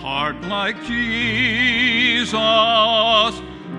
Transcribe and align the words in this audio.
Heart 0.00 0.40
like 0.42 0.82
Jesus, 0.84 2.32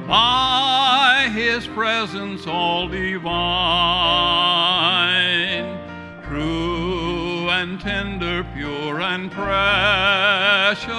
by 0.08 1.32
his 1.34 1.66
presence 1.66 2.46
all 2.46 2.88
divine, 2.88 3.26
true 6.28 7.50
and 7.50 7.82
tender, 7.82 8.46
pure 8.54 9.02
and 9.02 9.32
precious. 9.32 10.92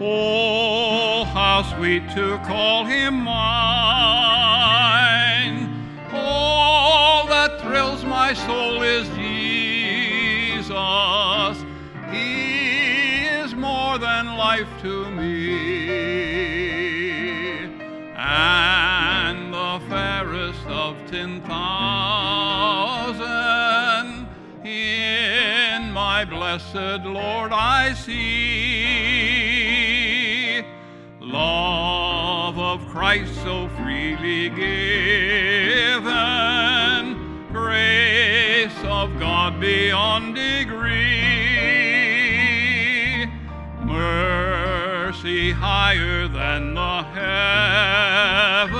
Oh, 0.00 1.22
how 1.32 1.62
sweet 1.76 2.10
to 2.16 2.38
call 2.38 2.84
him 2.84 3.22
mine. 3.22 3.34
All 6.12 7.28
that 7.28 7.60
thrills 7.60 8.04
my 8.04 8.34
soul 8.34 8.82
is 8.82 9.06
life 14.54 14.74
to 14.80 15.10
me. 15.10 15.56
And 18.16 19.52
the 19.52 19.80
fairest 19.88 20.64
of 20.66 20.94
ten 21.10 21.40
thousand 21.42 22.68
in 24.64 25.90
my 25.90 26.24
blessed 26.24 27.04
Lord 27.04 27.50
I 27.52 27.94
see. 27.94 28.14
Love 31.20 32.56
of 32.56 32.86
Christ 32.90 33.34
so 33.42 33.68
freely 33.78 34.50
given, 34.50 35.96
grace 37.50 38.84
of 38.84 39.18
God 39.18 39.58
beyond 39.60 40.36
degree, 40.36 40.73
higher 45.24 46.28
than 46.28 46.74
the 46.74 47.02
heaven, 47.14 48.74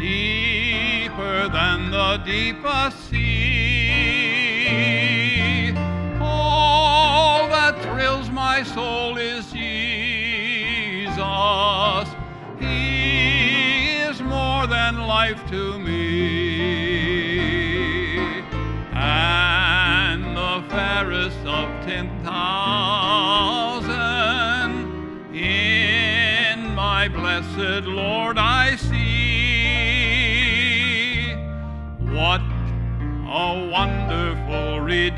deeper 0.00 1.48
than 1.48 1.92
the 1.92 2.16
deepest 2.26 3.08
sea. 3.08 4.10
All 6.20 7.46
that 7.48 7.80
thrills 7.82 8.30
my 8.30 8.64
soul 8.64 9.16
is 9.16 9.52
Jesus. 9.52 11.18
He 12.58 13.90
is 13.90 14.20
more 14.20 14.66
than 14.66 15.06
life 15.06 15.48
to 15.50 15.78
me. 15.78 16.49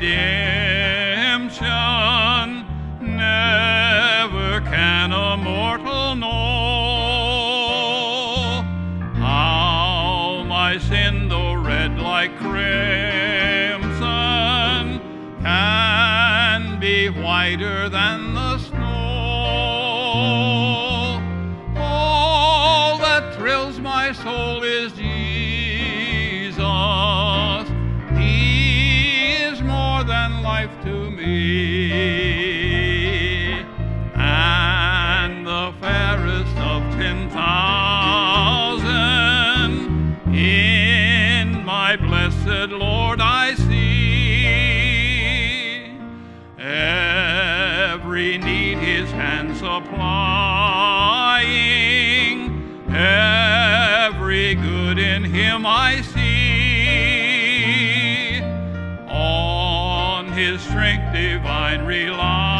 Redemption! 0.03 0.52
In 55.13 55.23
him 55.23 55.63
I 55.65 56.01
see. 56.01 56.81
On 59.07 60.31
his 60.31 60.59
strength 60.61 61.13
divine 61.13 61.85
relying, 61.85 62.52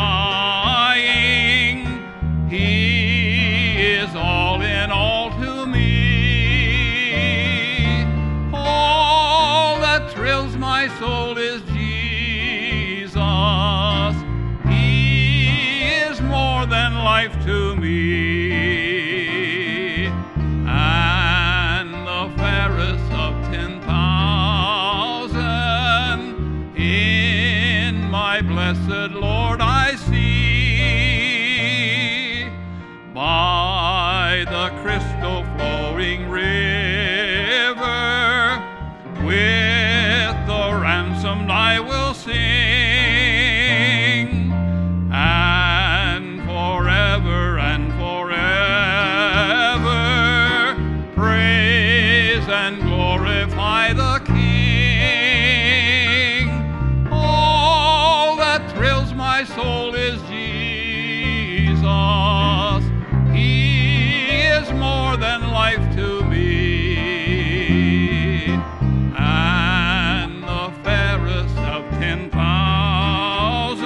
And 69.16 70.44
the 70.44 70.72
fairest 70.84 71.58
of 71.58 71.90
ten 71.92 72.30
thousand 72.30 73.80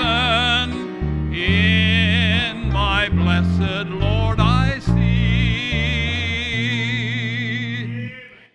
in 1.34 2.72
my 2.72 3.10
blessed 3.10 3.90
Lord 3.90 4.40
I 4.40 4.80
see. 4.80 4.94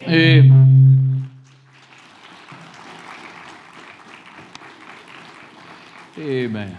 Amen. 0.02 0.62
Amen. 6.18 6.76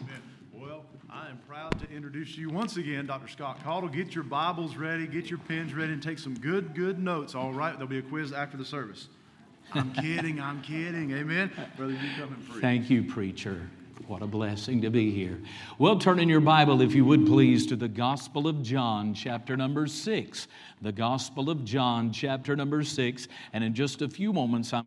Amen. 0.00 0.22
Well, 0.52 0.84
I 1.10 1.28
am 1.28 1.38
proud 1.48 1.78
to 1.80 1.90
introduce 1.90 2.36
you 2.38 2.48
once 2.48 2.76
again, 2.76 3.06
Dr. 3.06 3.28
Scott 3.28 3.62
Caudle. 3.64 3.88
Get 3.88 4.14
your 4.14 4.24
Bibles 4.24 4.76
ready, 4.76 5.06
get 5.06 5.28
your 5.28 5.38
pens 5.40 5.74
ready, 5.74 5.92
and 5.92 6.02
take 6.02 6.18
some 6.18 6.34
good, 6.34 6.74
good 6.74 6.98
notes. 6.98 7.34
All 7.34 7.52
right, 7.52 7.72
there'll 7.72 7.88
be 7.88 7.98
a 7.98 8.02
quiz 8.02 8.32
after 8.32 8.56
the 8.56 8.64
service. 8.64 9.08
I'm 9.72 9.92
kidding, 9.92 10.40
I'm 10.40 10.62
kidding. 10.62 11.12
Amen. 11.12 11.50
Brother, 11.76 11.92
you 11.92 11.98
come 12.18 12.32
and 12.32 12.48
preach. 12.48 12.60
Thank 12.60 12.90
you, 12.90 13.04
preacher. 13.04 13.68
What 14.06 14.22
a 14.22 14.26
blessing 14.26 14.80
to 14.82 14.90
be 14.90 15.12
here. 15.12 15.38
Well, 15.78 15.98
turn 15.98 16.18
in 16.18 16.28
your 16.28 16.40
Bible, 16.40 16.80
if 16.80 16.94
you 16.94 17.04
would 17.04 17.26
please, 17.26 17.66
to 17.66 17.76
the 17.76 17.88
Gospel 17.88 18.48
of 18.48 18.62
John, 18.62 19.14
chapter 19.14 19.56
number 19.56 19.86
six. 19.86 20.48
The 20.82 20.90
Gospel 20.90 21.50
of 21.50 21.64
John, 21.64 22.12
chapter 22.12 22.56
number 22.56 22.82
six. 22.82 23.28
And 23.52 23.62
in 23.62 23.72
just 23.72 24.02
a 24.02 24.08
few 24.08 24.32
moments, 24.32 24.72
I'm 24.72 24.86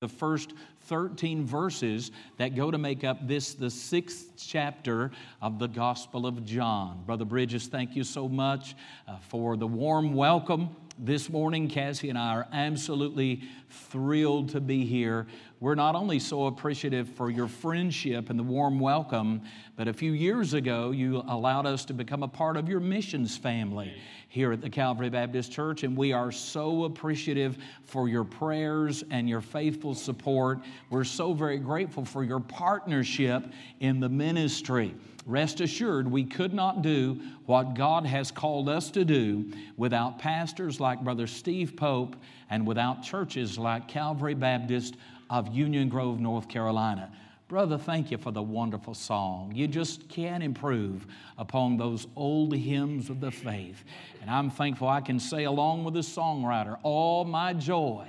the 0.00 0.08
first 0.08 0.54
13 0.86 1.44
verses 1.44 2.10
that 2.38 2.56
go 2.56 2.70
to 2.70 2.78
make 2.78 3.04
up 3.04 3.28
this, 3.28 3.54
the 3.54 3.70
sixth 3.70 4.32
chapter 4.36 5.12
of 5.40 5.60
the 5.60 5.68
Gospel 5.68 6.26
of 6.26 6.44
John. 6.44 7.04
Brother 7.06 7.24
Bridges, 7.24 7.68
thank 7.68 7.94
you 7.94 8.02
so 8.02 8.28
much 8.28 8.74
uh, 9.06 9.18
for 9.28 9.56
the 9.56 9.66
warm 9.66 10.14
welcome 10.14 10.74
this 10.98 11.28
morning. 11.28 11.68
Cassie 11.68 12.08
and 12.08 12.18
I 12.18 12.34
are 12.34 12.48
absolutely 12.52 13.42
thrilled 13.68 14.50
to 14.50 14.60
be 14.60 14.84
here 14.84 15.26
we're 15.58 15.74
not 15.74 15.94
only 15.94 16.18
so 16.18 16.46
appreciative 16.46 17.08
for 17.08 17.30
your 17.30 17.48
friendship 17.48 18.28
and 18.28 18.38
the 18.38 18.42
warm 18.42 18.78
welcome, 18.78 19.40
but 19.74 19.88
a 19.88 19.92
few 19.92 20.12
years 20.12 20.52
ago, 20.52 20.90
you 20.90 21.22
allowed 21.28 21.64
us 21.64 21.86
to 21.86 21.94
become 21.94 22.22
a 22.22 22.28
part 22.28 22.58
of 22.58 22.68
your 22.68 22.80
missions 22.80 23.38
family 23.38 23.94
here 24.36 24.52
at 24.52 24.60
the 24.60 24.68
Calvary 24.68 25.08
Baptist 25.08 25.50
Church, 25.50 25.82
and 25.82 25.96
we 25.96 26.12
are 26.12 26.30
so 26.30 26.84
appreciative 26.84 27.56
for 27.84 28.06
your 28.06 28.22
prayers 28.22 29.02
and 29.10 29.26
your 29.26 29.40
faithful 29.40 29.94
support. 29.94 30.58
We're 30.90 31.04
so 31.04 31.32
very 31.32 31.56
grateful 31.56 32.04
for 32.04 32.22
your 32.22 32.40
partnership 32.40 33.46
in 33.80 33.98
the 33.98 34.10
ministry. 34.10 34.94
Rest 35.24 35.62
assured, 35.62 36.06
we 36.06 36.22
could 36.22 36.52
not 36.52 36.82
do 36.82 37.18
what 37.46 37.72
God 37.72 38.04
has 38.04 38.30
called 38.30 38.68
us 38.68 38.90
to 38.90 39.06
do 39.06 39.50
without 39.78 40.18
pastors 40.18 40.80
like 40.80 41.00
Brother 41.00 41.26
Steve 41.26 41.74
Pope 41.74 42.14
and 42.50 42.66
without 42.66 43.02
churches 43.02 43.56
like 43.56 43.88
Calvary 43.88 44.34
Baptist 44.34 44.96
of 45.30 45.48
Union 45.48 45.88
Grove, 45.88 46.20
North 46.20 46.46
Carolina. 46.46 47.10
Brother, 47.48 47.78
thank 47.78 48.10
you 48.10 48.18
for 48.18 48.32
the 48.32 48.42
wonderful 48.42 48.92
song. 48.92 49.52
You 49.54 49.68
just 49.68 50.08
can't 50.08 50.42
improve 50.42 51.06
upon 51.38 51.76
those 51.76 52.08
old 52.16 52.52
hymns 52.56 53.08
of 53.08 53.20
the 53.20 53.30
faith. 53.30 53.84
And 54.20 54.28
I'm 54.28 54.50
thankful 54.50 54.88
I 54.88 55.00
can 55.00 55.20
say, 55.20 55.44
along 55.44 55.84
with 55.84 55.94
the 55.94 56.00
songwriter, 56.00 56.76
all 56.82 57.24
my 57.24 57.52
joy 57.52 58.08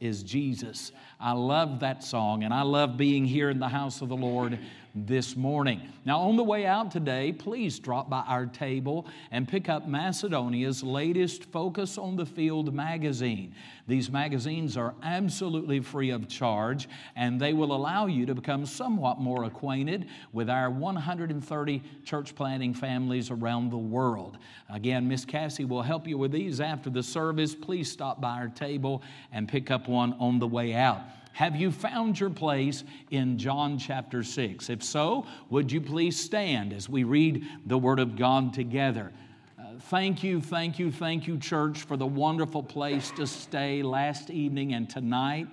is 0.00 0.22
Jesus. 0.22 0.92
I 1.20 1.32
love 1.32 1.80
that 1.80 2.02
song, 2.02 2.44
and 2.44 2.54
I 2.54 2.62
love 2.62 2.96
being 2.96 3.26
here 3.26 3.50
in 3.50 3.58
the 3.58 3.68
house 3.68 4.00
of 4.00 4.08
the 4.08 4.16
Lord 4.16 4.58
this 5.06 5.36
morning. 5.36 5.80
Now, 6.04 6.20
on 6.20 6.36
the 6.36 6.44
way 6.44 6.66
out 6.66 6.90
today, 6.90 7.32
please 7.32 7.78
drop 7.78 8.08
by 8.08 8.20
our 8.26 8.46
table 8.46 9.06
and 9.30 9.46
pick 9.46 9.68
up 9.68 9.86
Macedonia's 9.86 10.82
latest 10.82 11.44
Focus 11.44 11.98
on 11.98 12.16
the 12.16 12.26
Field 12.26 12.72
magazine. 12.72 13.54
These 13.86 14.10
magazines 14.10 14.76
are 14.76 14.94
absolutely 15.02 15.80
free 15.80 16.10
of 16.10 16.28
charge, 16.28 16.88
and 17.16 17.40
they 17.40 17.52
will 17.52 17.72
allow 17.72 18.06
you 18.06 18.26
to 18.26 18.34
become 18.34 18.66
somewhat 18.66 19.20
more 19.20 19.44
acquainted 19.44 20.08
with 20.32 20.48
our 20.48 20.70
130 20.70 21.82
church 22.04 22.34
planting 22.34 22.74
families 22.74 23.30
around 23.30 23.70
the 23.70 23.78
world. 23.78 24.38
Again, 24.68 25.08
Miss 25.08 25.24
Cassie 25.24 25.64
will 25.64 25.82
help 25.82 26.06
you 26.06 26.18
with 26.18 26.32
these 26.32 26.60
after 26.60 26.90
the 26.90 27.02
service. 27.02 27.54
Please 27.54 27.90
stop 27.90 28.20
by 28.20 28.38
our 28.38 28.48
table 28.48 29.02
and 29.32 29.48
pick 29.48 29.70
up 29.70 29.88
one 29.88 30.14
on 30.14 30.38
the 30.38 30.48
way 30.48 30.74
out. 30.74 31.00
Have 31.38 31.54
you 31.54 31.70
found 31.70 32.18
your 32.18 32.30
place 32.30 32.82
in 33.12 33.38
John 33.38 33.78
chapter 33.78 34.24
6? 34.24 34.70
If 34.70 34.82
so, 34.82 35.24
would 35.50 35.70
you 35.70 35.80
please 35.80 36.18
stand 36.18 36.72
as 36.72 36.88
we 36.88 37.04
read 37.04 37.46
the 37.64 37.78
Word 37.78 38.00
of 38.00 38.16
God 38.16 38.52
together? 38.52 39.12
Uh, 39.56 39.78
thank 39.82 40.24
you, 40.24 40.40
thank 40.40 40.80
you, 40.80 40.90
thank 40.90 41.28
you, 41.28 41.38
church, 41.38 41.82
for 41.84 41.96
the 41.96 42.04
wonderful 42.04 42.60
place 42.60 43.12
to 43.12 43.24
stay 43.24 43.84
last 43.84 44.30
evening 44.30 44.74
and 44.74 44.90
tonight. 44.90 45.46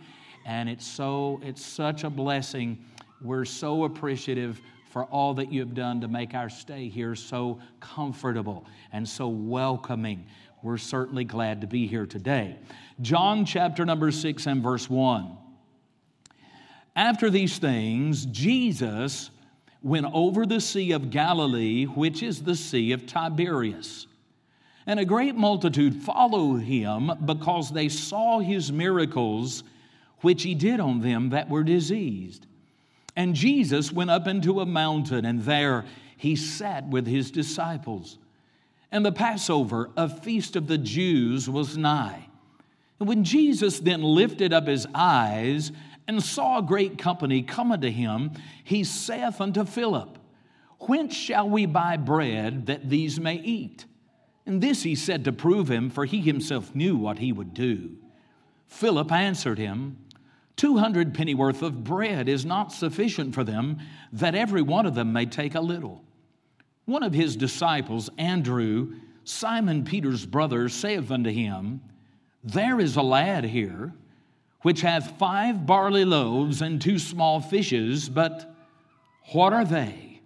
And 0.43 0.69
it's 0.69 0.87
so, 0.87 1.39
it's 1.43 1.63
such 1.63 2.03
a 2.03 2.09
blessing. 2.09 2.83
We're 3.21 3.45
so 3.45 3.83
appreciative 3.83 4.59
for 4.89 5.03
all 5.03 5.35
that 5.35 5.53
you've 5.53 5.75
done 5.75 6.01
to 6.01 6.07
make 6.07 6.33
our 6.33 6.49
stay 6.49 6.89
here 6.89 7.13
so 7.13 7.59
comfortable 7.79 8.65
and 8.91 9.07
so 9.07 9.27
welcoming. 9.27 10.25
We're 10.63 10.79
certainly 10.79 11.25
glad 11.25 11.61
to 11.61 11.67
be 11.67 11.85
here 11.85 12.07
today. 12.07 12.57
John 13.01 13.45
chapter 13.45 13.85
number 13.85 14.09
6 14.09 14.47
and 14.47 14.63
verse 14.63 14.89
1. 14.89 15.44
After 16.95 17.29
these 17.29 17.57
things, 17.57 18.25
Jesus 18.27 19.29
went 19.81 20.07
over 20.13 20.45
the 20.45 20.61
Sea 20.61 20.93
of 20.93 21.09
Galilee, 21.09 21.85
which 21.85 22.23
is 22.23 22.41
the 22.41 22.55
Sea 22.55 22.93
of 22.93 23.05
Tiberias. 23.05 24.07
And 24.87 24.99
a 24.99 25.05
great 25.05 25.35
multitude 25.35 26.01
followed 26.03 26.61
him 26.61 27.11
because 27.25 27.71
they 27.71 27.89
saw 27.89 28.39
his 28.39 28.71
miracles 28.71 29.63
which 30.21 30.43
he 30.43 30.55
did 30.55 30.79
on 30.79 31.01
them 31.01 31.29
that 31.29 31.49
were 31.49 31.63
diseased. 31.63 32.45
And 33.15 33.35
Jesus 33.35 33.91
went 33.91 34.09
up 34.09 34.27
into 34.27 34.59
a 34.59 34.65
mountain, 34.65 35.25
and 35.25 35.41
there 35.43 35.85
he 36.17 36.35
sat 36.35 36.87
with 36.87 37.07
his 37.07 37.31
disciples. 37.31 38.17
And 38.91 39.05
the 39.05 39.11
Passover, 39.11 39.89
a 39.97 40.07
feast 40.07 40.55
of 40.55 40.67
the 40.67 40.77
Jews, 40.77 41.49
was 41.49 41.77
nigh. 41.77 42.27
And 42.99 43.09
when 43.09 43.23
Jesus 43.23 43.79
then 43.79 44.01
lifted 44.01 44.53
up 44.53 44.67
his 44.67 44.87
eyes 44.93 45.71
and 46.07 46.21
saw 46.21 46.59
a 46.59 46.63
great 46.63 46.97
company 46.97 47.41
come 47.41 47.71
unto 47.71 47.89
him, 47.89 48.31
he 48.63 48.83
saith 48.83 49.41
unto 49.41 49.65
Philip, 49.65 50.17
Whence 50.81 51.15
shall 51.15 51.49
we 51.49 51.65
buy 51.65 51.97
bread 51.97 52.67
that 52.67 52.89
these 52.89 53.19
may 53.19 53.35
eat? 53.35 53.85
And 54.45 54.61
this 54.61 54.83
he 54.83 54.93
said 54.93 55.23
to 55.25 55.31
prove 55.31 55.69
him, 55.69 55.89
for 55.89 56.05
he 56.05 56.21
himself 56.21 56.75
knew 56.75 56.95
what 56.95 57.19
he 57.19 57.31
would 57.31 57.53
do. 57.53 57.97
Philip 58.67 59.11
answered 59.11 59.57
him, 59.57 59.97
Two 60.55 60.77
hundred 60.77 61.13
pennyworth 61.13 61.61
of 61.61 61.83
bread 61.83 62.29
is 62.29 62.45
not 62.45 62.71
sufficient 62.71 63.33
for 63.33 63.43
them, 63.43 63.79
that 64.13 64.35
every 64.35 64.61
one 64.61 64.85
of 64.85 64.95
them 64.95 65.11
may 65.11 65.25
take 65.25 65.55
a 65.55 65.61
little. 65.61 66.03
One 66.85 67.03
of 67.03 67.13
his 67.13 67.35
disciples, 67.35 68.09
Andrew, 68.17 68.95
Simon 69.23 69.83
Peter's 69.83 70.25
brother, 70.25 70.69
saith 70.69 71.09
unto 71.09 71.31
him, 71.31 71.81
There 72.43 72.79
is 72.79 72.95
a 72.95 73.01
lad 73.01 73.43
here 73.43 73.93
which 74.65 74.81
hath 74.81 75.19
five 75.19 75.67
barley 75.67 76.03
loaves 76.03 76.59
and 76.59 76.81
two 76.81 76.97
small 76.97 77.39
fishes, 77.39 78.09
but 78.09 78.51
what 79.31 79.53
are 79.53 79.63
they 79.63 80.19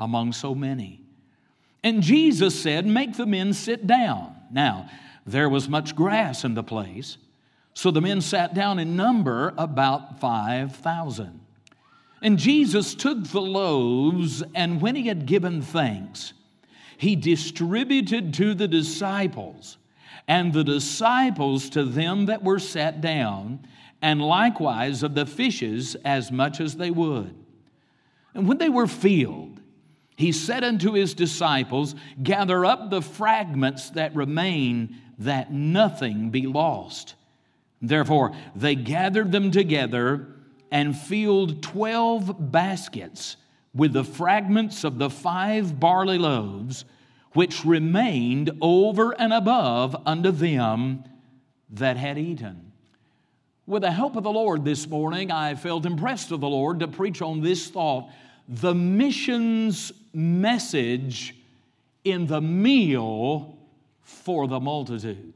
among 0.00 0.32
so 0.32 0.52
many? 0.52 1.00
And 1.84 2.02
Jesus 2.02 2.60
said, 2.60 2.84
Make 2.86 3.16
the 3.16 3.24
men 3.24 3.52
sit 3.52 3.86
down. 3.86 4.34
Now, 4.50 4.90
there 5.24 5.48
was 5.48 5.68
much 5.68 5.94
grass 5.94 6.42
in 6.42 6.54
the 6.54 6.64
place, 6.64 7.18
so 7.72 7.92
the 7.92 8.00
men 8.00 8.20
sat 8.20 8.52
down 8.52 8.80
in 8.80 8.96
number 8.96 9.54
about 9.56 10.18
5,000. 10.18 11.40
And 12.20 12.36
Jesus 12.36 12.96
took 12.96 13.28
the 13.28 13.40
loaves, 13.40 14.42
and 14.56 14.82
when 14.82 14.96
he 14.96 15.06
had 15.06 15.24
given 15.24 15.62
thanks, 15.62 16.32
he 16.96 17.14
distributed 17.14 18.34
to 18.34 18.54
the 18.54 18.66
disciples 18.66 19.78
and 20.28 20.52
the 20.52 20.62
disciples 20.62 21.70
to 21.70 21.82
them 21.82 22.26
that 22.26 22.44
were 22.44 22.58
sat 22.58 23.00
down, 23.00 23.66
and 24.02 24.20
likewise 24.22 25.02
of 25.02 25.14
the 25.14 25.26
fishes 25.26 25.96
as 26.04 26.30
much 26.30 26.60
as 26.60 26.76
they 26.76 26.90
would. 26.90 27.34
And 28.34 28.46
when 28.46 28.58
they 28.58 28.68
were 28.68 28.86
filled, 28.86 29.60
he 30.16 30.30
said 30.30 30.62
unto 30.62 30.92
his 30.92 31.14
disciples, 31.14 31.94
Gather 32.22 32.64
up 32.64 32.90
the 32.90 33.00
fragments 33.00 33.90
that 33.90 34.14
remain, 34.14 34.96
that 35.18 35.52
nothing 35.52 36.30
be 36.30 36.46
lost. 36.46 37.14
Therefore, 37.80 38.32
they 38.54 38.74
gathered 38.74 39.32
them 39.32 39.50
together 39.50 40.28
and 40.70 40.96
filled 40.96 41.62
twelve 41.62 42.52
baskets 42.52 43.36
with 43.74 43.92
the 43.92 44.04
fragments 44.04 44.84
of 44.84 44.98
the 44.98 45.08
five 45.08 45.80
barley 45.80 46.18
loaves 46.18 46.84
which 47.38 47.64
remained 47.64 48.50
over 48.60 49.12
and 49.12 49.32
above 49.32 49.94
unto 50.04 50.32
them 50.32 51.04
that 51.70 51.96
had 51.96 52.18
eaten. 52.18 52.72
With 53.64 53.82
the 53.82 53.92
help 53.92 54.16
of 54.16 54.24
the 54.24 54.32
Lord 54.32 54.64
this 54.64 54.88
morning, 54.88 55.30
I 55.30 55.54
felt 55.54 55.86
impressed 55.86 56.32
of 56.32 56.40
the 56.40 56.48
Lord 56.48 56.80
to 56.80 56.88
preach 56.88 57.22
on 57.22 57.40
this 57.40 57.68
thought 57.68 58.10
the 58.48 58.74
missions 58.74 59.92
message 60.12 61.36
in 62.02 62.26
the 62.26 62.40
meal 62.40 63.56
for 64.02 64.48
the 64.48 64.58
multitude. 64.58 65.32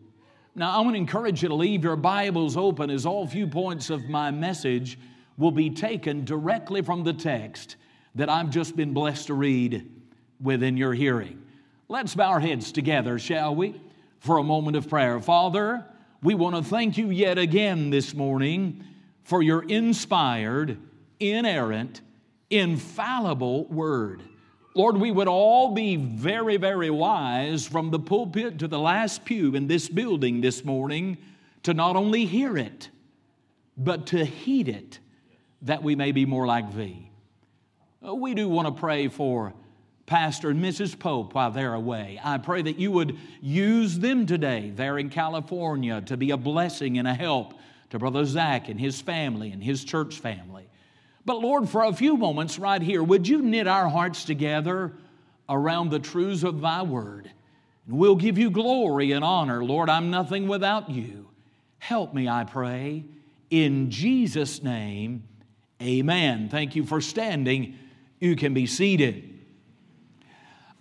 Now, 0.57 0.77
I 0.77 0.81
want 0.81 0.95
to 0.95 0.99
encourage 0.99 1.41
you 1.45 1.51
to 1.51 1.55
leave 1.55 1.85
your 1.85 1.95
Bibles 1.95 2.57
open 2.57 2.91
as 2.91 3.07
all 3.07 3.29
few 3.29 3.47
points 3.47 3.91
of 3.91 4.09
my 4.09 4.33
message 4.33 4.99
will 5.39 5.53
be 5.53 5.71
taken 5.71 6.25
directly 6.25 6.83
from 6.83 7.05
the 7.05 7.13
text 7.13 7.77
that 8.17 8.29
I've 8.29 8.51
just 8.51 8.75
been 8.75 8.93
blessed 8.93 9.29
to 9.29 9.35
read 9.35 9.89
within 10.41 10.77
your 10.77 10.95
hearing. 10.95 11.39
Let's 11.89 12.15
bow 12.15 12.31
our 12.31 12.41
heads 12.41 12.73
together, 12.73 13.19
shall 13.19 13.55
we, 13.55 13.81
for 14.19 14.39
a 14.39 14.43
moment 14.43 14.77
of 14.77 14.89
prayer. 14.89 15.21
Father, 15.21 15.85
we 16.23 16.35
want 16.35 16.57
to 16.57 16.63
thank 16.63 16.97
you 16.97 17.11
yet 17.11 17.39
again 17.39 17.91
this 17.91 18.15
morning 18.15 18.85
for 19.25 19.43
your 19.43 19.63
inspired, 19.63 20.79
inerrant, 21.21 22.01
infallible 22.49 23.67
word. 23.67 24.23
Lord, 24.75 24.97
we 24.97 25.11
would 25.11 25.29
all 25.29 25.75
be 25.75 25.97
very, 25.97 26.57
very 26.57 26.89
wise 26.89 27.67
from 27.67 27.91
the 27.91 27.99
pulpit 27.99 28.59
to 28.61 28.69
the 28.69 28.79
last 28.79 29.25
pew 29.25 29.55
in 29.55 29.67
this 29.67 29.89
building 29.89 30.41
this 30.41 30.65
morning 30.65 31.19
to 31.65 31.75
not 31.75 31.97
only 31.97 32.25
hear 32.25 32.57
it, 32.57 32.89
but 33.77 34.07
to 34.07 34.25
heed 34.25 34.69
it, 34.69 34.99
that 35.63 35.83
we 35.83 35.95
may 35.95 36.13
be 36.13 36.25
more 36.25 36.47
like 36.47 36.75
thee. 36.75 37.11
We 38.01 38.35
do 38.35 38.49
want 38.49 38.67
to 38.67 38.81
pray 38.81 39.09
for 39.09 39.53
Pastor 40.07 40.51
and 40.51 40.63
Mrs. 40.63 40.99
Pope 40.99 41.35
while 41.35 41.51
they're 41.51 41.75
away. 41.75 42.21
I 42.23 42.39
pray 42.39 42.63
that 42.63 42.79
you 42.79 42.91
would 42.93 43.17
use 43.41 43.99
them 43.99 44.27
today 44.27 44.73
there 44.75 44.99
in 44.99 45.11
California 45.11 46.01
to 46.03 46.17
be 46.17 46.31
a 46.31 46.37
blessing 46.37 46.99
and 46.99 47.07
a 47.07 47.15
help 47.15 47.55
to 47.91 47.99
Brother 47.99 48.25
Zach 48.25 48.69
and 48.69 48.81
his 48.81 49.01
family 49.01 49.53
and 49.53 49.63
his 49.63 49.85
church 49.85 50.19
family. 50.19 50.69
But 51.25 51.41
Lord, 51.41 51.69
for 51.69 51.85
a 51.85 51.93
few 51.93 52.17
moments 52.17 52.59
right 52.59 52.83
here, 52.83 53.03
would 53.03 53.29
you 53.29 53.43
knit 53.43 53.69
our 53.69 53.89
hearts 53.89 54.25
together 54.25 54.93
around 55.49 55.91
the 55.91 56.01
truths 56.01 56.43
of 56.43 56.61
thy 56.61 56.83
word? 56.83 57.31
And 57.87 57.99
we'll 57.99 58.17
give 58.17 58.39
you 58.39 58.51
glory 58.51 59.13
and 59.13 59.25
honor. 59.25 59.65
Lord, 59.65 59.89
I'm 59.89 60.11
nothing 60.11 60.49
without 60.49 60.91
you. 60.91 61.29
Help 61.79 62.15
me, 62.15 62.29
I 62.29 62.45
pray, 62.45 63.05
In 63.51 63.91
Jesus' 63.91 64.63
name, 64.63 65.25
amen. 65.81 66.49
Thank 66.49 66.75
you 66.75 66.85
for 66.85 67.01
standing. 67.01 67.77
You 68.19 68.35
can 68.37 68.55
be 68.55 68.67
seated. 68.67 69.32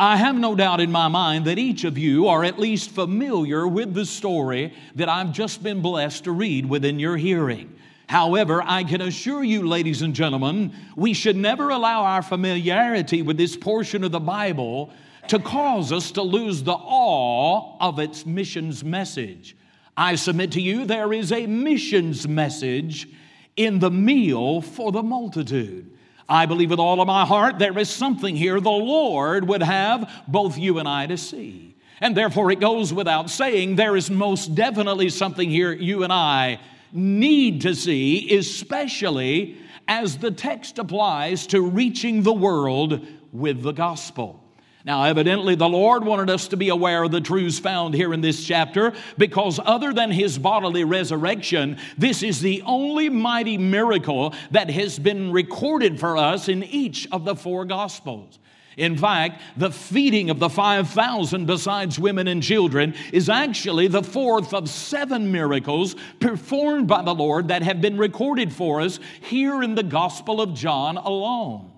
I 0.01 0.17
have 0.17 0.35
no 0.35 0.55
doubt 0.55 0.81
in 0.81 0.91
my 0.91 1.09
mind 1.09 1.45
that 1.45 1.59
each 1.59 1.83
of 1.83 1.95
you 1.95 2.27
are 2.27 2.43
at 2.43 2.57
least 2.57 2.89
familiar 2.89 3.67
with 3.67 3.93
the 3.93 4.07
story 4.07 4.73
that 4.95 5.07
I've 5.07 5.31
just 5.31 5.61
been 5.61 5.79
blessed 5.79 6.23
to 6.23 6.31
read 6.31 6.65
within 6.65 6.97
your 6.97 7.17
hearing. 7.17 7.75
However, 8.09 8.63
I 8.65 8.83
can 8.83 9.01
assure 9.01 9.43
you, 9.43 9.67
ladies 9.67 10.01
and 10.01 10.15
gentlemen, 10.15 10.73
we 10.95 11.13
should 11.13 11.35
never 11.35 11.69
allow 11.69 12.01
our 12.01 12.23
familiarity 12.23 13.21
with 13.21 13.37
this 13.37 13.55
portion 13.55 14.03
of 14.03 14.11
the 14.11 14.19
Bible 14.19 14.91
to 15.27 15.37
cause 15.37 15.91
us 15.91 16.09
to 16.13 16.23
lose 16.23 16.63
the 16.63 16.73
awe 16.73 17.77
of 17.79 17.99
its 17.99 18.25
missions 18.25 18.83
message. 18.83 19.55
I 19.95 20.15
submit 20.15 20.53
to 20.53 20.61
you, 20.61 20.83
there 20.85 21.13
is 21.13 21.31
a 21.31 21.45
missions 21.45 22.27
message 22.27 23.07
in 23.55 23.77
the 23.77 23.91
meal 23.91 24.61
for 24.61 24.91
the 24.91 25.03
multitude. 25.03 25.95
I 26.31 26.45
believe 26.45 26.69
with 26.69 26.79
all 26.79 27.01
of 27.01 27.07
my 27.07 27.25
heart 27.25 27.59
there 27.59 27.77
is 27.77 27.89
something 27.89 28.37
here 28.37 28.61
the 28.61 28.69
Lord 28.69 29.49
would 29.49 29.61
have 29.61 30.09
both 30.29 30.57
you 30.57 30.79
and 30.79 30.87
I 30.87 31.05
to 31.07 31.17
see. 31.17 31.75
And 31.99 32.15
therefore, 32.15 32.51
it 32.51 32.61
goes 32.61 32.93
without 32.93 33.29
saying, 33.29 33.75
there 33.75 33.97
is 33.97 34.09
most 34.09 34.55
definitely 34.55 35.09
something 35.09 35.49
here 35.49 35.73
you 35.73 36.03
and 36.03 36.13
I 36.13 36.61
need 36.93 37.61
to 37.61 37.75
see, 37.75 38.33
especially 38.35 39.57
as 39.89 40.17
the 40.17 40.31
text 40.31 40.79
applies 40.79 41.47
to 41.47 41.61
reaching 41.61 42.23
the 42.23 42.33
world 42.33 43.05
with 43.33 43.61
the 43.61 43.73
gospel. 43.73 44.40
Now, 44.83 45.03
evidently, 45.03 45.53
the 45.55 45.69
Lord 45.69 46.03
wanted 46.03 46.29
us 46.29 46.47
to 46.49 46.57
be 46.57 46.69
aware 46.69 47.03
of 47.03 47.11
the 47.11 47.21
truths 47.21 47.59
found 47.59 47.93
here 47.93 48.13
in 48.13 48.21
this 48.21 48.43
chapter 48.43 48.93
because, 49.17 49.59
other 49.63 49.93
than 49.93 50.09
his 50.09 50.39
bodily 50.39 50.83
resurrection, 50.83 51.77
this 51.97 52.23
is 52.23 52.41
the 52.41 52.63
only 52.65 53.07
mighty 53.09 53.57
miracle 53.57 54.33
that 54.49 54.71
has 54.71 54.97
been 54.97 55.31
recorded 55.31 55.99
for 55.99 56.17
us 56.17 56.47
in 56.47 56.63
each 56.63 57.07
of 57.11 57.25
the 57.25 57.35
four 57.35 57.65
Gospels. 57.65 58.39
In 58.77 58.97
fact, 58.97 59.41
the 59.57 59.69
feeding 59.69 60.29
of 60.29 60.39
the 60.39 60.49
5,000 60.49 61.45
besides 61.45 61.99
women 61.99 62.27
and 62.27 62.41
children 62.41 62.95
is 63.11 63.29
actually 63.29 63.87
the 63.87 64.01
fourth 64.01 64.53
of 64.53 64.69
seven 64.69 65.31
miracles 65.31 65.95
performed 66.19 66.87
by 66.87 67.03
the 67.03 67.13
Lord 67.13 67.49
that 67.49 67.63
have 67.63 67.81
been 67.81 67.97
recorded 67.97 68.51
for 68.51 68.81
us 68.81 68.99
here 69.21 69.61
in 69.61 69.75
the 69.75 69.83
Gospel 69.83 70.41
of 70.41 70.53
John 70.53 70.97
alone. 70.97 71.70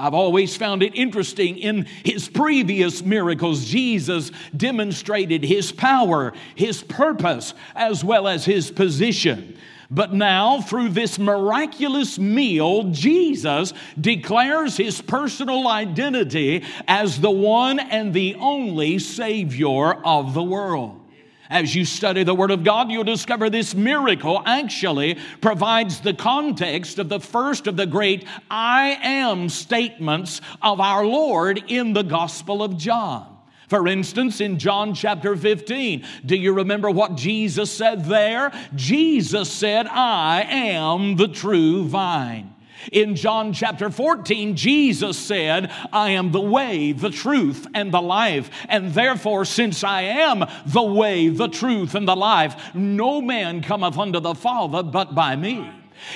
I've 0.00 0.14
always 0.14 0.56
found 0.56 0.82
it 0.82 0.94
interesting 0.94 1.58
in 1.58 1.84
his 2.04 2.26
previous 2.26 3.02
miracles, 3.02 3.66
Jesus 3.66 4.32
demonstrated 4.56 5.44
his 5.44 5.72
power, 5.72 6.32
his 6.54 6.82
purpose, 6.82 7.52
as 7.74 8.02
well 8.02 8.26
as 8.26 8.46
his 8.46 8.70
position. 8.70 9.58
But 9.90 10.14
now, 10.14 10.60
through 10.62 10.90
this 10.90 11.18
miraculous 11.18 12.18
meal, 12.18 12.84
Jesus 12.84 13.74
declares 14.00 14.76
his 14.76 15.02
personal 15.02 15.68
identity 15.68 16.64
as 16.88 17.20
the 17.20 17.30
one 17.30 17.78
and 17.78 18.14
the 18.14 18.36
only 18.36 19.00
Savior 19.00 19.92
of 19.92 20.32
the 20.32 20.44
world. 20.44 20.99
As 21.50 21.74
you 21.74 21.84
study 21.84 22.22
the 22.22 22.34
Word 22.34 22.52
of 22.52 22.62
God, 22.62 22.92
you'll 22.92 23.02
discover 23.02 23.50
this 23.50 23.74
miracle 23.74 24.40
actually 24.46 25.18
provides 25.40 26.00
the 26.00 26.14
context 26.14 27.00
of 27.00 27.08
the 27.08 27.18
first 27.18 27.66
of 27.66 27.76
the 27.76 27.86
great 27.86 28.24
I 28.48 28.96
am 29.02 29.48
statements 29.48 30.40
of 30.62 30.80
our 30.80 31.04
Lord 31.04 31.64
in 31.66 31.92
the 31.92 32.04
Gospel 32.04 32.62
of 32.62 32.78
John. 32.78 33.36
For 33.68 33.88
instance, 33.88 34.40
in 34.40 34.58
John 34.60 34.94
chapter 34.94 35.36
15, 35.36 36.04
do 36.24 36.36
you 36.36 36.52
remember 36.52 36.90
what 36.90 37.16
Jesus 37.16 37.72
said 37.72 38.04
there? 38.04 38.52
Jesus 38.76 39.50
said, 39.50 39.88
I 39.88 40.42
am 40.42 41.16
the 41.16 41.28
true 41.28 41.84
vine. 41.84 42.54
In 42.92 43.14
John 43.16 43.52
chapter 43.52 43.90
14, 43.90 44.56
Jesus 44.56 45.18
said, 45.18 45.70
I 45.92 46.10
am 46.10 46.32
the 46.32 46.40
way, 46.40 46.92
the 46.92 47.10
truth, 47.10 47.66
and 47.74 47.92
the 47.92 48.00
life. 48.00 48.50
And 48.68 48.92
therefore, 48.92 49.44
since 49.44 49.84
I 49.84 50.02
am 50.02 50.44
the 50.66 50.82
way, 50.82 51.28
the 51.28 51.48
truth, 51.48 51.94
and 51.94 52.08
the 52.08 52.16
life, 52.16 52.74
no 52.74 53.20
man 53.20 53.62
cometh 53.62 53.98
unto 53.98 54.20
the 54.20 54.34
Father 54.34 54.82
but 54.82 55.14
by 55.14 55.36
me. 55.36 55.70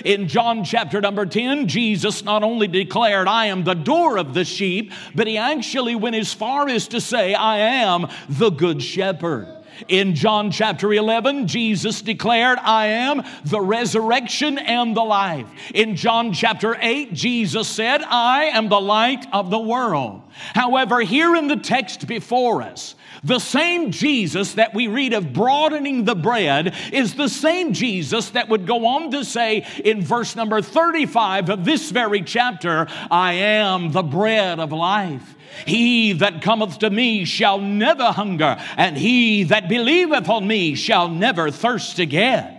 In 0.04 0.28
John 0.28 0.64
chapter 0.64 1.00
number 1.00 1.26
10, 1.26 1.68
Jesus 1.68 2.25
not 2.25 2.42
only 2.42 2.66
declared, 2.66 3.28
I 3.28 3.47
am 3.47 3.64
the 3.64 3.75
door 3.75 4.16
of 4.16 4.35
the 4.35 4.44
sheep, 4.44 4.92
but 5.14 5.26
he 5.26 5.37
actually 5.37 5.94
went 5.94 6.16
as 6.16 6.33
far 6.33 6.68
as 6.68 6.88
to 6.88 7.00
say, 7.00 7.35
I 7.35 7.59
am 7.59 8.09
the 8.28 8.50
good 8.50 8.83
shepherd. 8.83 9.53
In 9.88 10.14
John 10.14 10.50
chapter 10.50 10.93
11, 10.93 11.49
Jesus 11.49 12.02
declared, 12.02 12.59
I 12.59 12.87
am 12.87 13.23
the 13.45 13.61
resurrection 13.61 14.59
and 14.59 14.97
the 14.97 15.02
life. 15.02 15.47
In 15.75 15.97
John 15.97 16.33
chapter 16.33 16.76
8, 16.81 17.12
Jesus 17.12 17.69
said, 17.69 18.02
I 18.02 18.45
am 18.45 18.69
the 18.69 18.81
light 18.81 19.26
of 19.33 19.50
the 19.50 19.59
world. 19.59 20.23
However, 20.54 21.00
here 21.00 21.37
in 21.37 21.49
the 21.49 21.57
text 21.57 22.07
before 22.07 22.62
us, 22.62 22.95
the 23.25 23.38
same 23.38 23.90
Jesus 23.90 24.54
that 24.54 24.75
we 24.75 24.87
read 24.87 25.14
of 25.14 25.33
broadening 25.33 26.04
the 26.04 26.14
bread 26.14 26.75
is 26.93 27.14
the 27.14 27.28
same 27.28 27.73
Jesus 27.73 28.31
that 28.31 28.49
would 28.49 28.66
go 28.66 28.87
on 28.87 29.11
to 29.12 29.25
say 29.25 29.66
in 29.85 30.02
verse 30.02 30.37
number 30.37 30.61
35 30.61 31.49
of 31.49 31.64
this 31.64 31.90
very 31.90 32.23
chapter, 32.23 32.87
I 33.11 33.33
am 33.33 33.93
the 33.93 34.02
bread 34.02 34.61
of 34.61 34.73
life. 34.73 35.37
He 35.66 36.12
that 36.14 36.43
cometh 36.43 36.81
to 36.81 36.90
me 36.90 37.25
shall 37.25 37.59
never 37.59 38.12
hunger, 38.12 38.57
and 38.76 38.97
he 38.97 39.45
that 39.45 39.69
believeth 39.69 40.28
on 40.28 40.47
me 40.47 40.75
shall 40.75 41.09
never 41.09 41.50
thirst 41.50 41.99
again. 41.99 42.53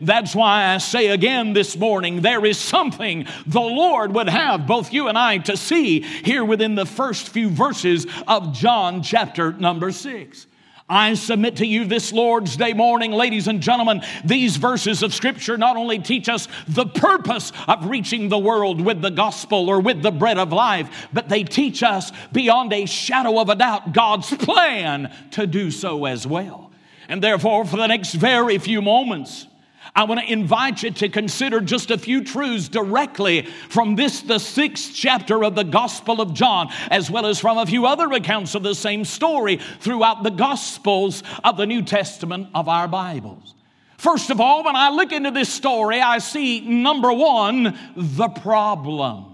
That's 0.00 0.34
why 0.34 0.74
I 0.74 0.78
say 0.78 1.08
again 1.08 1.52
this 1.52 1.76
morning 1.76 2.22
there 2.22 2.44
is 2.44 2.58
something 2.58 3.26
the 3.46 3.60
Lord 3.60 4.14
would 4.14 4.28
have 4.28 4.66
both 4.66 4.92
you 4.92 5.08
and 5.08 5.18
I 5.18 5.38
to 5.38 5.56
see 5.56 6.00
here 6.00 6.44
within 6.44 6.74
the 6.74 6.86
first 6.86 7.28
few 7.28 7.50
verses 7.50 8.06
of 8.26 8.52
John 8.54 9.02
chapter 9.02 9.52
number 9.52 9.92
six. 9.92 10.46
I 10.90 11.14
submit 11.14 11.56
to 11.58 11.66
you 11.66 11.84
this 11.84 12.12
Lord's 12.12 12.56
Day 12.56 12.72
morning, 12.72 13.12
ladies 13.12 13.46
and 13.46 13.60
gentlemen, 13.60 14.02
these 14.24 14.56
verses 14.56 15.04
of 15.04 15.14
Scripture 15.14 15.56
not 15.56 15.76
only 15.76 16.00
teach 16.00 16.28
us 16.28 16.48
the 16.66 16.86
purpose 16.86 17.52
of 17.68 17.86
reaching 17.86 18.28
the 18.28 18.38
world 18.38 18.80
with 18.80 19.00
the 19.00 19.10
gospel 19.10 19.68
or 19.68 19.80
with 19.80 20.02
the 20.02 20.10
bread 20.10 20.36
of 20.36 20.52
life, 20.52 21.08
but 21.12 21.28
they 21.28 21.44
teach 21.44 21.84
us 21.84 22.10
beyond 22.32 22.72
a 22.72 22.86
shadow 22.86 23.38
of 23.38 23.48
a 23.48 23.54
doubt 23.54 23.92
God's 23.92 24.36
plan 24.36 25.14
to 25.30 25.46
do 25.46 25.70
so 25.70 26.06
as 26.06 26.26
well. 26.26 26.72
And 27.08 27.22
therefore, 27.22 27.64
for 27.66 27.76
the 27.76 27.86
next 27.86 28.14
very 28.14 28.58
few 28.58 28.82
moments, 28.82 29.46
I 29.94 30.04
want 30.04 30.20
to 30.20 30.32
invite 30.32 30.82
you 30.82 30.90
to 30.90 31.08
consider 31.08 31.60
just 31.60 31.90
a 31.90 31.98
few 31.98 32.22
truths 32.22 32.68
directly 32.68 33.42
from 33.68 33.96
this, 33.96 34.20
the 34.22 34.38
sixth 34.38 34.92
chapter 34.94 35.42
of 35.42 35.54
the 35.54 35.64
Gospel 35.64 36.20
of 36.20 36.34
John, 36.34 36.70
as 36.90 37.10
well 37.10 37.26
as 37.26 37.40
from 37.40 37.58
a 37.58 37.66
few 37.66 37.86
other 37.86 38.10
accounts 38.12 38.54
of 38.54 38.62
the 38.62 38.74
same 38.74 39.04
story 39.04 39.58
throughout 39.80 40.22
the 40.22 40.30
Gospels 40.30 41.22
of 41.44 41.56
the 41.56 41.66
New 41.66 41.82
Testament 41.82 42.48
of 42.54 42.68
our 42.68 42.88
Bibles. 42.88 43.54
First 43.98 44.30
of 44.30 44.40
all, 44.40 44.64
when 44.64 44.76
I 44.76 44.90
look 44.90 45.12
into 45.12 45.30
this 45.30 45.52
story, 45.52 46.00
I 46.00 46.18
see 46.18 46.60
number 46.60 47.12
one, 47.12 47.78
the 47.96 48.28
problem. 48.28 49.29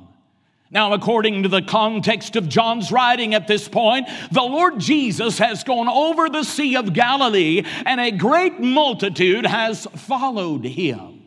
Now, 0.71 0.93
according 0.93 1.45
to 1.45 1.49
the 1.49 1.63
context 1.63 2.35
of 2.35 2.49
John's 2.49 2.91
writing 2.91 3.35
at 3.35 3.47
this 3.47 3.69
point, 3.69 4.09
the 4.33 4.43
Lord 4.43 4.81
Jesus 4.81 5.39
has 5.39 5.63
gone 5.63 5.89
over 5.89 6.29
the 6.29 6.43
Sea 6.43 6.77
of 6.77 6.93
Galilee 6.93 7.63
and 7.85 8.01
a 8.01 8.11
great 8.11 8.59
multitude 8.59 9.47
has 9.47 9.87
followed 9.95 10.65
him. 10.65 11.23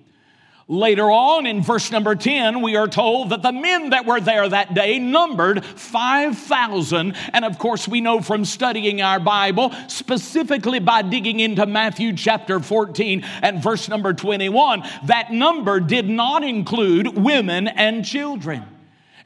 Later 0.68 1.10
on 1.10 1.48
in 1.48 1.64
verse 1.64 1.90
number 1.90 2.16
10, 2.16 2.62
we 2.62 2.76
are 2.76 2.88
told 2.88 3.30
that 3.30 3.42
the 3.42 3.54
men 3.54 3.90
that 3.90 4.06
were 4.06 4.20
there 4.20 4.48
that 4.48 4.76
day 4.76 5.00
numbered 5.00 5.66
5,000. 5.66 7.16
And 7.34 7.44
of 7.44 7.58
course, 7.58 7.88
we 7.88 8.02
know 8.02 8.22
from 8.22 8.46
studying 8.46 9.02
our 9.02 9.20
Bible, 9.20 9.74
specifically 9.88 10.80
by 10.80 11.02
digging 11.02 11.40
into 11.40 11.66
Matthew 11.66 12.14
chapter 12.14 12.60
14 12.60 13.24
and 13.42 13.64
verse 13.64 13.90
number 13.90 14.14
21, 14.14 14.84
that 15.06 15.32
number 15.32 15.80
did 15.80 16.08
not 16.08 16.44
include 16.44 17.18
women 17.18 17.68
and 17.68 18.06
children. 18.06 18.64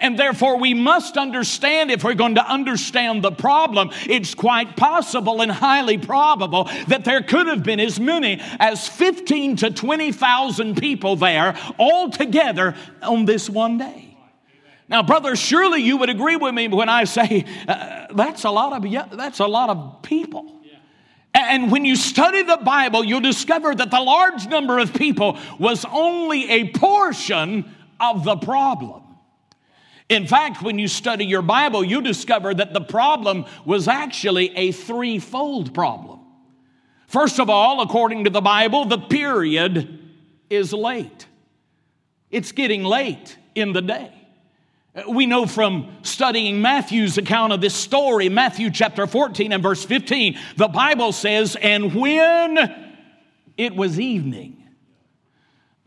And 0.04 0.20
therefore, 0.20 0.60
we 0.60 0.74
must 0.74 1.16
understand 1.16 1.90
if 1.90 2.04
we're 2.04 2.14
going 2.14 2.36
to 2.36 2.46
understand 2.46 3.24
the 3.24 3.32
problem, 3.32 3.90
it's 4.06 4.36
quite 4.36 4.76
possible 4.76 5.42
and 5.42 5.50
highly 5.50 5.98
probable 5.98 6.66
that 6.90 7.06
there 7.06 7.24
could 7.24 7.48
have 7.48 7.64
been 7.64 7.80
as 7.80 8.02
many 8.02 8.42
as 8.60 8.86
15 8.90 9.56
to 9.56 9.72
20,000 9.72 10.76
people 10.76 11.16
there 11.16 11.58
all 11.78 12.10
together 12.10 12.76
on 13.02 13.24
this 13.24 13.50
one 13.50 13.78
day. 13.78 14.18
Now, 14.90 15.04
brother, 15.04 15.38
surely 15.38 15.82
you 15.82 15.96
would 15.96 16.10
agree 16.10 16.36
with 16.36 16.54
me 16.54 16.68
when 16.68 16.90
I 16.90 17.06
say 17.06 17.46
uh, 17.66 18.08
that's 18.14 18.44
a 18.44 18.52
lot 18.52 18.74
of 18.74 18.86
yeah, 18.86 19.06
that's 19.06 19.40
a 19.40 19.48
lot 19.48 19.70
of 19.70 20.02
people. 20.02 20.60
And 21.34 21.72
when 21.72 21.86
you 21.86 21.96
study 21.96 22.44
the 22.44 22.58
Bible, 22.58 23.06
you'll 23.06 23.22
discover 23.22 23.74
that 23.74 23.90
the 23.90 24.02
large 24.02 24.48
number 24.48 24.80
of 24.80 24.94
people 24.94 25.38
was 25.58 25.86
only 25.86 26.50
a 26.52 26.72
portion 26.72 27.74
of 28.02 28.26
the 28.26 28.36
problem. 28.36 29.03
In 30.10 30.28
fact, 30.28 30.62
when 30.62 30.78
you 30.80 30.88
study 30.88 31.26
your 31.26 31.42
Bible, 31.42 31.84
you 31.84 32.02
discover 32.02 32.54
that 32.54 32.74
the 32.74 32.82
problem 32.82 33.46
was 33.66 33.88
actually 33.88 34.56
a 34.56 34.72
threefold 34.72 35.74
problem. 35.74 36.20
First 37.08 37.40
of 37.40 37.50
all, 37.50 37.82
according 37.82 38.24
to 38.26 38.30
the 38.30 38.42
Bible, 38.42 38.86
the 38.86 38.98
period 38.98 40.00
is 40.50 40.74
late. 40.74 41.28
It's 42.32 42.52
getting 42.52 42.84
late 42.84 43.38
in 43.56 43.74
the 43.74 43.82
day. 43.82 44.12
We 45.08 45.26
know 45.26 45.48
from 45.48 45.98
studying 46.04 46.62
Matthew's 46.62 47.18
account 47.18 47.52
of 47.52 47.62
this 47.62 47.74
story, 47.74 48.30
Matthew 48.30 48.70
chapter 48.70 49.08
14 49.08 49.52
and 49.52 49.64
verse 49.64 49.84
15, 49.84 50.38
the 50.56 50.68
Bible 50.68 51.12
says, 51.12 51.56
And 51.56 51.96
when 51.96 52.58
it 53.58 53.76
was 53.76 54.00
evening. 54.00 54.64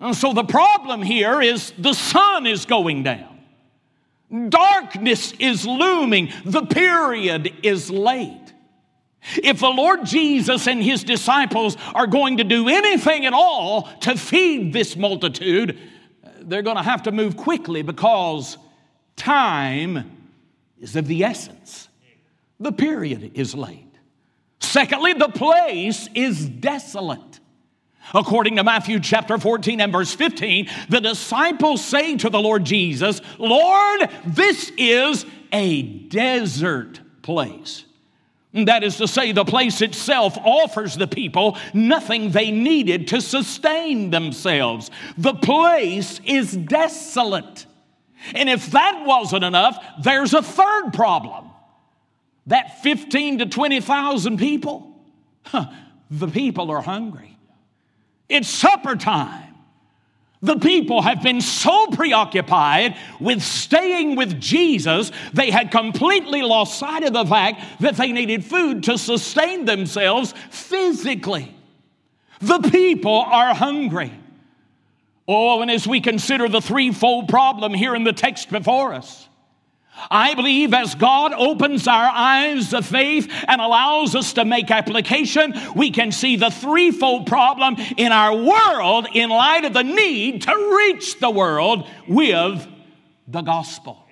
And 0.01 0.15
so 0.15 0.33
the 0.33 0.45
problem 0.45 1.03
here 1.03 1.41
is 1.41 1.73
the 1.79 1.95
sun 1.95 2.47
is 2.47 2.67
going 2.67 3.03
down, 3.03 3.36
darkness 4.49 5.33
is 5.39 5.67
looming, 5.67 6.33
the 6.45 6.67
period 6.67 7.53
is 7.63 7.91
late. 7.91 8.47
If 9.43 9.61
the 9.61 9.69
Lord 9.69 10.05
Jesus 10.05 10.69
and 10.69 10.83
his 10.83 11.03
disciples 11.03 11.77
are 11.95 12.07
going 12.07 12.37
to 12.37 12.45
do 12.45 12.69
anything 12.69 13.27
at 13.27 13.33
all 13.33 13.89
to 14.01 14.17
feed 14.17 14.73
this 14.73 14.97
multitude, 14.97 15.79
they're 16.43 16.63
going 16.63 16.77
to 16.77 16.83
have 16.83 17.03
to 17.05 17.13
move 17.13 17.37
quickly 17.37 17.83
because 17.83 18.57
time 19.17 20.29
is 20.79 20.95
of 20.95 21.07
the 21.07 21.25
essence. 21.25 21.89
The 22.61 22.73
period 22.73 23.33
is 23.35 23.55
late. 23.55 23.83
Secondly, 24.61 25.13
the 25.13 25.29
place 25.29 26.09
is 26.15 26.49
desolate. 26.49 27.36
According 28.15 28.57
to 28.57 28.65
Matthew 28.65 29.01
chapter 29.01 29.39
14 29.39 29.81
and 29.81 29.93
verse 29.93 30.15
15, 30.15 30.69
the 30.89 31.01
disciples 31.01 31.85
say 31.85 32.17
to 32.17 32.31
the 32.31 32.41
Lord 32.41 32.65
Jesus, 32.65 33.21
Lord, 33.39 34.09
this 34.25 34.71
is 34.77 35.27
a 35.53 35.83
desert 35.83 37.01
place. 37.23 37.85
That 38.53 38.85
is 38.85 38.97
to 38.99 39.09
say, 39.09 39.33
the 39.33 39.45
place 39.45 39.83
itself 39.83 40.39
offers 40.39 40.97
the 40.97 41.07
people 41.07 41.59
nothing 41.75 42.31
they 42.31 42.51
needed 42.51 43.09
to 43.09 43.21
sustain 43.21 44.11
themselves. 44.11 44.91
The 45.19 45.35
place 45.35 46.21
is 46.25 46.53
desolate. 46.53 47.67
And 48.35 48.49
if 48.49 48.71
that 48.71 49.05
wasn't 49.05 49.45
enough, 49.45 49.85
there's 50.03 50.33
a 50.33 50.43
third 50.43 50.93
problem. 50.95 51.51
That 52.47 52.83
15 52.83 53.39
to 53.39 53.47
20,000 53.47 54.39
people, 54.39 55.03
huh, 55.45 55.67
the 56.11 56.29
people 56.29 56.71
are 56.71 56.81
hungry. 56.81 57.36
It's 58.29 58.49
supper 58.49 58.97
time. 58.97 59.55
The 60.43 60.59
people 60.59 61.03
have 61.03 61.23
been 61.23 61.41
so 61.41 61.87
preoccupied 61.89 62.97
with 63.19 63.43
staying 63.43 64.17
with 64.17 64.41
Jesus, 64.41 65.11
they 65.33 65.51
had 65.51 65.71
completely 65.71 66.43
lost 66.43 66.79
sight 66.79 67.05
of 67.05 67.15
the 67.15 67.25
fact 67.25 67.81
that 67.81 67.97
they 67.97 68.13
needed 68.13 68.45
food 68.45 68.85
to 68.85 68.99
sustain 68.99 69.65
themselves 69.65 70.35
physically. 70.51 71.55
The 72.41 72.61
people 72.61 73.21
are 73.21 73.55
hungry. 73.55 74.13
Oh, 75.27 75.63
and 75.63 75.71
as 75.71 75.87
we 75.87 76.01
consider 76.01 76.49
the 76.49 76.61
threefold 76.61 77.29
problem 77.29 77.75
here 77.75 77.95
in 77.97 78.05
the 78.05 78.13
text 78.13 78.51
before 78.51 78.93
us, 78.93 79.29
I 80.11 80.35
believe 80.35 80.75
as 80.75 80.95
God 80.95 81.33
opens 81.33 81.89
our 81.89 82.11
eyes 82.13 82.73
of 82.73 82.87
faith 82.87 83.33
and 83.49 83.61
allows 83.61 84.15
us 84.15 84.35
to 84.35 84.45
make 84.45 84.71
application, 84.71 85.55
we 85.75 85.91
can 85.91 86.13
see 86.13 86.37
the 86.37 86.51
threefold 86.51 87.27
problem 87.27 87.77
in 87.97 88.13
our 88.13 88.37
world 88.37 89.09
in 89.15 89.31
light 89.31 89.65
of 89.65 89.73
the 89.73 89.83
need 89.83 90.43
to 90.43 90.77
reach 90.77 91.19
the 91.19 91.31
world 91.31 91.89
with 92.09 92.67
the 93.27 93.43
gospel. 93.43 94.03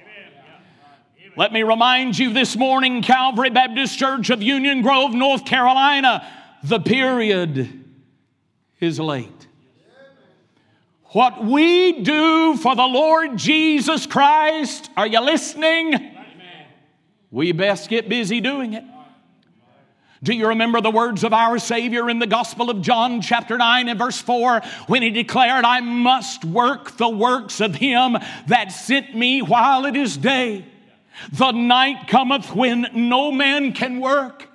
Let 1.36 1.52
me 1.52 1.64
remind 1.64 2.16
you 2.16 2.32
this 2.32 2.56
morning, 2.56 3.02
Calvary 3.02 3.50
Baptist 3.50 3.98
Church 3.98 4.30
of 4.30 4.40
Union 4.40 4.82
Grove, 4.82 5.12
North 5.12 5.44
Carolina, 5.44 6.24
the 6.62 6.78
period 6.78 7.84
is 8.78 9.00
late. 9.00 9.33
What 11.14 11.44
we 11.44 12.02
do 12.02 12.56
for 12.56 12.74
the 12.74 12.88
Lord 12.88 13.36
Jesus 13.36 14.04
Christ, 14.04 14.90
are 14.96 15.06
you 15.06 15.20
listening? 15.20 16.10
We 17.30 17.52
best 17.52 17.88
get 17.88 18.08
busy 18.08 18.40
doing 18.40 18.72
it. 18.72 18.82
Do 20.24 20.34
you 20.34 20.48
remember 20.48 20.80
the 20.80 20.90
words 20.90 21.22
of 21.22 21.32
our 21.32 21.60
Savior 21.60 22.10
in 22.10 22.18
the 22.18 22.26
Gospel 22.26 22.68
of 22.68 22.80
John, 22.82 23.20
chapter 23.20 23.56
9 23.56 23.88
and 23.88 23.96
verse 23.96 24.20
4, 24.20 24.62
when 24.88 25.02
he 25.02 25.10
declared, 25.10 25.64
I 25.64 25.78
must 25.78 26.44
work 26.44 26.96
the 26.96 27.08
works 27.08 27.60
of 27.60 27.76
him 27.76 28.16
that 28.48 28.72
sent 28.72 29.14
me 29.14 29.40
while 29.40 29.86
it 29.86 29.94
is 29.94 30.16
day? 30.16 30.64
The 31.30 31.52
night 31.52 32.08
cometh 32.08 32.56
when 32.56 32.88
no 32.92 33.30
man 33.30 33.72
can 33.72 34.00
work. 34.00 34.48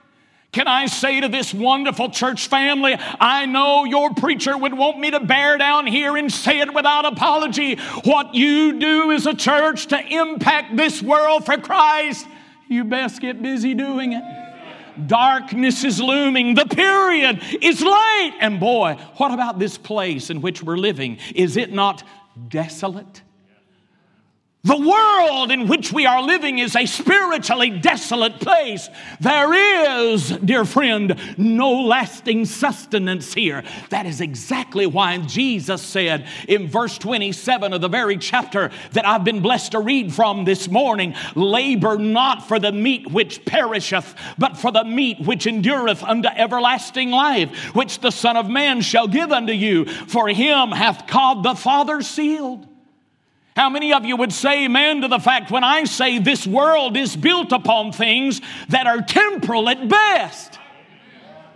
Can 0.51 0.67
I 0.67 0.87
say 0.87 1.21
to 1.21 1.27
this 1.27 1.53
wonderful 1.53 2.09
church 2.09 2.47
family, 2.47 2.95
I 2.97 3.45
know 3.45 3.85
your 3.85 4.13
preacher 4.15 4.57
would 4.57 4.73
want 4.73 4.99
me 4.99 5.11
to 5.11 5.19
bear 5.19 5.59
down 5.59 5.85
here 5.85 6.17
and 6.17 6.31
say 6.31 6.59
it 6.59 6.73
without 6.73 7.05
apology. 7.05 7.75
What 8.03 8.33
you 8.33 8.79
do 8.79 9.11
as 9.11 9.27
a 9.27 9.35
church 9.35 9.87
to 9.87 9.99
impact 9.99 10.75
this 10.75 11.03
world 11.03 11.45
for 11.45 11.57
Christ, 11.57 12.25
you 12.67 12.83
best 12.83 13.21
get 13.21 13.43
busy 13.43 13.75
doing 13.75 14.13
it. 14.13 14.23
Darkness 15.07 15.83
is 15.83 16.01
looming. 16.01 16.55
The 16.55 16.65
period 16.65 17.41
is 17.61 17.81
late. 17.81 18.33
And 18.41 18.59
boy, 18.59 18.97
what 19.17 19.31
about 19.31 19.59
this 19.59 19.77
place 19.77 20.31
in 20.31 20.41
which 20.41 20.63
we're 20.63 20.77
living? 20.77 21.19
Is 21.35 21.57
it 21.57 21.71
not 21.71 22.03
desolate? 22.49 23.21
The 24.65 24.77
world 24.77 25.51
in 25.51 25.69
which 25.69 25.93
we 25.93 26.05
are 26.05 26.21
living 26.21 26.59
is 26.59 26.75
a 26.75 26.85
spiritually 26.85 27.69
desolate 27.69 28.41
place. 28.41 28.89
There 29.21 29.53
is, 29.53 30.31
dear 30.31 30.65
friend, 30.65 31.17
no 31.37 31.71
lasting 31.83 32.43
sustenance 32.43 33.33
here. 33.33 33.63
That 33.89 34.05
is 34.05 34.19
exactly 34.19 34.85
why 34.85 35.17
Jesus 35.19 35.81
said 35.81 36.27
in 36.45 36.67
verse 36.67 36.97
27 36.97 37.71
of 37.71 37.79
the 37.79 37.87
very 37.87 38.17
chapter 38.17 38.69
that 38.91 39.07
I've 39.07 39.23
been 39.23 39.39
blessed 39.39 39.71
to 39.71 39.79
read 39.79 40.13
from 40.13 40.43
this 40.43 40.67
morning 40.67 41.15
labor 41.35 41.97
not 41.97 42.45
for 42.45 42.59
the 42.59 42.73
meat 42.73 43.09
which 43.09 43.45
perisheth, 43.45 44.13
but 44.37 44.57
for 44.57 44.73
the 44.73 44.83
meat 44.83 45.21
which 45.21 45.47
endureth 45.47 46.03
unto 46.03 46.27
everlasting 46.27 47.11
life, 47.11 47.73
which 47.73 48.01
the 48.01 48.11
Son 48.11 48.35
of 48.35 48.49
Man 48.49 48.81
shall 48.81 49.07
give 49.07 49.31
unto 49.31 49.53
you. 49.53 49.85
For 49.85 50.27
him 50.27 50.71
hath 50.71 51.07
God 51.07 51.43
the 51.43 51.55
Father 51.55 52.01
sealed. 52.01 52.68
How 53.59 53.69
many 53.69 53.91
of 53.91 54.05
you 54.05 54.15
would 54.15 54.31
say 54.31 54.63
amen 54.63 55.01
to 55.01 55.09
the 55.09 55.19
fact 55.19 55.51
when 55.51 55.65
I 55.65 55.83
say 55.83 56.17
this 56.17 56.47
world 56.47 56.95
is 56.95 57.17
built 57.17 57.51
upon 57.51 57.91
things 57.91 58.39
that 58.69 58.87
are 58.87 59.01
temporal 59.01 59.67
at 59.67 59.89
best? 59.89 60.57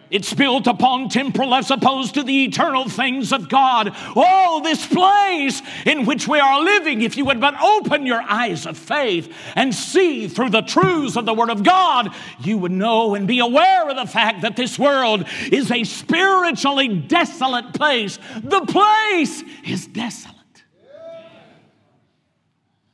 It's 0.10 0.34
built 0.34 0.68
upon 0.68 1.08
temporal 1.08 1.56
as 1.56 1.72
opposed 1.72 2.16
to 2.16 2.24
the 2.24 2.44
eternal 2.44 2.90
things 2.90 3.32
of 3.32 3.48
God. 3.48 3.96
Oh, 4.18 4.60
this 4.66 4.86
place 4.86 5.62
in 5.86 6.06
which 6.06 6.28
we 6.28 6.42
are 6.42 6.62
living, 6.62 7.04
if 7.04 7.16
you 7.16 7.24
would 7.24 7.40
but 7.40 7.56
open 7.64 8.06
your 8.06 8.22
eyes 8.22 8.66
of 8.66 8.78
faith 8.78 9.34
and 9.56 9.74
see 9.74 10.28
through 10.28 10.50
the 10.50 10.62
truths 10.62 11.16
of 11.16 11.26
the 11.26 11.34
Word 11.34 11.52
of 11.52 11.64
God, 11.64 12.14
you 12.42 12.58
would 12.58 12.74
know 12.74 13.16
and 13.16 13.30
be 13.30 13.40
aware 13.40 13.90
of 13.90 13.96
the 13.96 14.12
fact 14.12 14.42
that 14.42 14.58
this 14.58 14.78
world 14.78 15.26
is 15.54 15.72
a 15.72 15.86
spiritually 15.86 16.90
desolate 16.90 17.74
place. 17.74 18.20
The 18.44 18.66
place 18.66 19.42
is 19.64 19.88
desolate. 19.88 20.43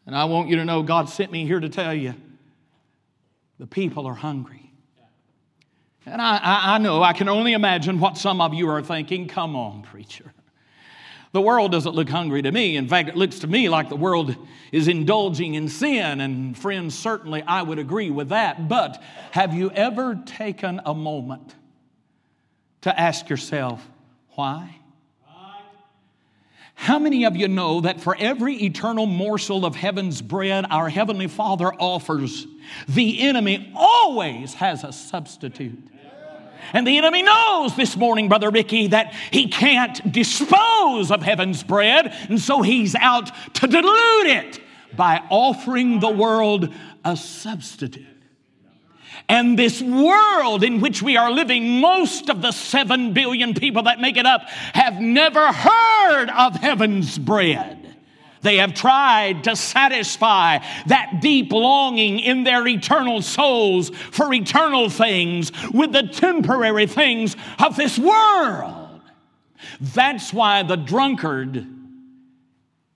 And 0.10 0.18
I 0.18 0.26
want 0.26 0.50
you 0.50 0.56
to 0.56 0.66
know 0.66 0.82
God 0.82 1.08
sent 1.08 1.32
me 1.32 1.46
here 1.46 1.60
to 1.60 1.70
tell 1.70 1.94
you 1.94 2.16
the 3.60 3.68
people 3.68 4.08
are 4.08 4.16
hungry. 4.16 4.74
And 6.04 6.20
I, 6.20 6.38
I, 6.38 6.62
I, 6.74 6.78
know, 6.80 7.04
I 7.04 7.14
can 7.14 7.30
only 7.30 7.54
imagine 7.54 8.00
what 8.00 8.18
some 8.18 8.42
of 8.42 8.56
you 8.56 8.68
are 8.70 8.82
thinking. 8.82 9.28
Come 9.28 9.56
on, 9.56 9.84
preacher. 9.84 10.34
The 11.32 11.42
world 11.42 11.72
doesn't 11.72 11.94
look 11.94 12.10
hungry 12.10 12.42
to 12.42 12.52
me. 12.52 12.76
In 12.76 12.88
fact, 12.88 13.10
it 13.10 13.18
looks 13.18 13.38
to 13.42 13.48
me 13.48 13.70
like 13.70 13.90
the 13.90 13.96
world 13.96 14.36
is 14.72 14.88
indulging 14.88 15.54
in 15.54 15.70
sin. 15.70 16.22
And 16.22 16.58
friends, 16.58 16.98
certainly 16.98 17.44
I 17.44 17.62
would 17.62 17.78
agree 17.78 18.10
with 18.10 18.30
that. 18.30 18.68
But 18.68 19.00
have 19.30 19.54
you 19.54 19.70
ever 19.70 20.20
taken 20.26 20.82
a 20.88 20.96
moment 20.96 21.54
to 22.82 23.00
ask 23.00 23.30
yourself, 23.30 23.88
why? 24.30 24.79
How 26.82 26.98
many 26.98 27.26
of 27.26 27.36
you 27.36 27.50
know 27.50 27.82
that 27.82 28.00
for 28.00 28.16
every 28.18 28.56
eternal 28.64 29.06
morsel 29.06 29.66
of 29.66 29.76
heaven's 29.76 30.22
bread 30.22 30.66
our 30.70 30.88
Heavenly 30.88 31.28
Father 31.28 31.74
offers, 31.74 32.48
the 32.88 33.20
enemy 33.20 33.70
always 33.76 34.54
has 34.54 34.86
a 34.86 34.94
substitute? 34.94 35.78
And 36.72 36.88
the 36.88 36.98
enemy 36.98 37.22
knows 37.22 37.76
this 37.76 37.98
morning, 37.98 38.30
Brother 38.30 38.50
Ricky, 38.50 38.88
that 38.88 39.14
he 39.30 39.50
can't 39.50 40.10
dispose 40.10 41.12
of 41.12 41.22
heaven's 41.22 41.64
bread, 41.64 42.16
and 42.30 42.40
so 42.40 42.62
he's 42.62 42.96
out 42.96 43.30
to 43.56 43.68
dilute 43.68 44.28
it 44.28 44.62
by 44.96 45.22
offering 45.30 46.00
the 46.00 46.10
world 46.10 46.74
a 47.04 47.18
substitute. 47.18 48.06
And 49.30 49.58
this 49.58 49.82
world 49.82 50.64
in 50.64 50.82
which 50.82 51.02
we 51.02 51.16
are 51.16 51.32
living, 51.32 51.80
most 51.80 52.30
of 52.30 52.42
the 52.42 52.52
seven 52.52 53.14
billion 53.14 53.54
people 53.54 53.84
that 53.84 54.02
make 54.02 54.18
it 54.18 54.26
up 54.26 54.42
have 54.74 55.00
never 55.00 55.52
heard 55.52 56.30
of 56.30 56.56
heaven's 56.56 57.18
bread. 57.18 57.78
They 58.42 58.58
have 58.58 58.74
tried 58.74 59.44
to 59.46 59.56
satisfy 59.56 60.60
that 60.88 61.20
deep 61.22 61.52
longing 61.52 62.20
in 62.20 62.44
their 62.44 62.68
eternal 62.68 63.22
souls 63.22 63.90
for 63.90 64.34
eternal 64.34 64.90
things 64.90 65.52
with 65.72 65.92
the 65.92 66.04
temporary 66.04 66.88
things 66.88 67.36
of 67.60 67.76
this 67.76 68.00
world. 68.00 69.02
That's 69.80 70.34
why 70.34 70.64
the 70.64 70.78
drunkard 70.78 71.68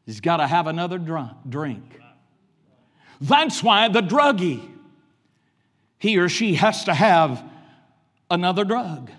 He's 0.05 0.19
got 0.19 0.37
to 0.37 0.47
have 0.47 0.67
another 0.67 0.97
drink. 0.97 1.99
That's 3.21 3.63
why 3.63 3.87
the 3.87 4.01
druggie, 4.01 4.69
he 6.03 6.17
or 6.17 6.27
she 6.27 6.55
has 6.55 6.83
to 6.83 6.93
have 6.93 7.41
another 8.29 8.65
drug. 8.65 9.09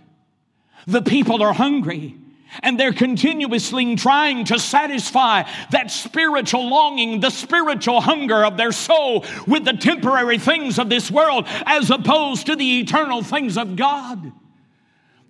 The 0.86 1.00
people 1.00 1.42
are 1.42 1.54
hungry 1.54 2.14
and 2.62 2.78
they're 2.78 2.92
continuously 2.92 3.96
trying 3.96 4.44
to 4.44 4.58
satisfy 4.58 5.44
that 5.70 5.90
spiritual 5.90 6.68
longing, 6.68 7.20
the 7.20 7.30
spiritual 7.30 8.02
hunger 8.02 8.44
of 8.44 8.58
their 8.58 8.70
soul 8.70 9.24
with 9.46 9.64
the 9.64 9.72
temporary 9.72 10.36
things 10.36 10.78
of 10.78 10.90
this 10.90 11.10
world 11.10 11.46
as 11.64 11.88
opposed 11.88 12.44
to 12.48 12.54
the 12.54 12.80
eternal 12.80 13.22
things 13.22 13.56
of 13.56 13.76
God. 13.76 14.30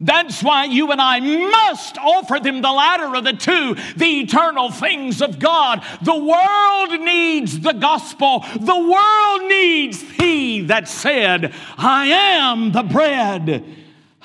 That's 0.04 0.42
why 0.42 0.66
you 0.66 0.92
and 0.92 1.00
I 1.00 1.18
must 1.20 1.96
offer 1.96 2.38
them 2.38 2.60
the 2.60 2.70
latter 2.70 3.16
of 3.16 3.24
the 3.24 3.32
two, 3.32 3.74
the 3.96 4.20
eternal 4.20 4.70
things 4.70 5.22
of 5.22 5.38
God. 5.38 5.82
The 6.02 6.14
world 6.14 7.00
needs 7.00 7.58
the 7.60 7.72
gospel. 7.72 8.40
The 8.40 8.78
world 8.78 9.48
needs 9.48 10.02
He 10.02 10.60
that 10.66 10.88
said, 10.88 11.54
I 11.78 12.06
am 12.08 12.72
the 12.72 12.82
bread 12.82 13.64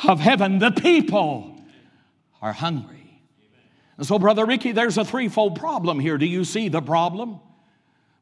of 0.06 0.20
heaven. 0.20 0.60
The 0.60 0.72
people 0.72 1.56
are 2.42 2.54
hungry. 2.54 3.22
And 3.98 4.06
so, 4.06 4.20
Brother 4.20 4.46
Ricky, 4.46 4.74
there's 4.74 4.98
a 4.98 5.06
threefold 5.06 5.58
problem 5.58 6.00
here. 6.00 6.18
Do 6.18 6.26
you 6.26 6.44
see 6.44 6.68
the 6.68 6.82
problem? 6.82 7.40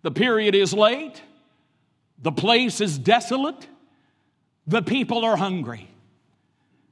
The 0.03 0.11
period 0.11 0.53
is 0.53 0.73
late, 0.73 1.23
the 2.21 2.31
place 2.31 2.81
is 2.81 2.99
desolate, 2.99 3.67
the 4.67 4.83
people 4.83 5.25
are 5.25 5.35
hungry. 5.35 5.89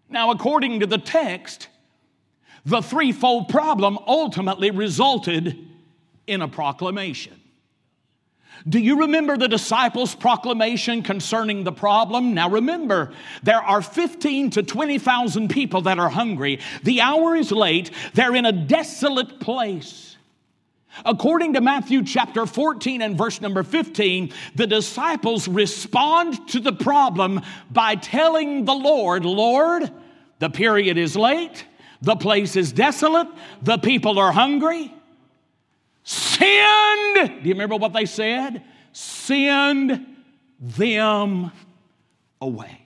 Now, 0.09 0.31
according 0.31 0.81
to 0.81 0.85
the 0.85 0.97
text, 0.97 1.67
the 2.65 2.81
threefold 2.81 3.49
problem 3.49 3.97
ultimately 4.07 4.71
resulted 4.71 5.57
in 6.27 6.41
a 6.41 6.47
proclamation. 6.47 7.39
Do 8.67 8.79
you 8.79 9.01
remember 9.01 9.37
the 9.37 9.47
disciples' 9.47 10.15
proclamation 10.15 11.03
concerning 11.03 11.63
the 11.63 11.71
problem? 11.71 12.33
Now 12.33 12.49
remember, 12.49 13.13
there 13.43 13.61
are 13.61 13.81
15 13.81 14.51
to 14.51 14.63
20,000 14.63 15.49
people 15.49 15.81
that 15.81 15.99
are 15.99 16.09
hungry. 16.09 16.59
The 16.83 17.01
hour 17.01 17.35
is 17.35 17.51
late. 17.51 17.91
They're 18.13 18.35
in 18.35 18.45
a 18.45 18.51
desolate 18.51 19.39
place. 19.39 20.14
According 21.03 21.53
to 21.53 21.61
Matthew 21.61 22.03
chapter 22.03 22.45
14 22.45 23.01
and 23.01 23.17
verse 23.17 23.41
number 23.41 23.63
15, 23.63 24.31
the 24.55 24.67
disciples 24.67 25.47
respond 25.47 26.47
to 26.49 26.59
the 26.59 26.71
problem 26.71 27.41
by 27.69 27.95
telling 27.95 28.65
the 28.65 28.73
Lord, 28.73 29.25
Lord, 29.25 29.91
the 30.39 30.49
period 30.49 30.97
is 30.97 31.15
late, 31.15 31.65
the 32.01 32.15
place 32.15 32.55
is 32.55 32.71
desolate, 32.71 33.27
the 33.61 33.77
people 33.77 34.19
are 34.19 34.31
hungry. 34.31 34.93
Send, 36.03 37.15
do 37.15 37.49
you 37.49 37.53
remember 37.53 37.75
what 37.75 37.93
they 37.93 38.05
said? 38.05 38.63
Send 38.93 40.05
them 40.59 41.51
away. 42.39 42.84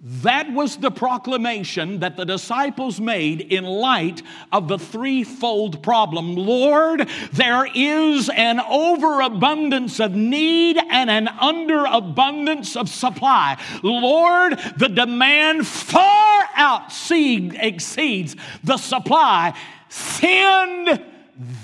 That 0.00 0.52
was 0.52 0.76
the 0.76 0.92
proclamation 0.92 1.98
that 2.00 2.16
the 2.16 2.24
disciples 2.24 3.00
made 3.00 3.40
in 3.40 3.64
light 3.64 4.22
of 4.52 4.68
the 4.68 4.78
threefold 4.78 5.82
problem. 5.82 6.36
Lord, 6.36 7.08
there 7.32 7.66
is 7.74 8.28
an 8.28 8.60
overabundance 8.60 9.98
of 9.98 10.14
need 10.14 10.78
and 10.88 11.10
an 11.10 11.26
underabundance 11.26 12.76
of 12.76 12.88
supply. 12.88 13.60
Lord, 13.82 14.56
the 14.76 14.88
demand 14.88 15.66
far 15.66 16.44
out 16.54 16.92
exceeds 17.10 18.36
the 18.62 18.76
supply. 18.76 19.54
Send 19.88 21.02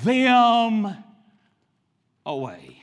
them 0.02 0.96
away. 2.26 2.73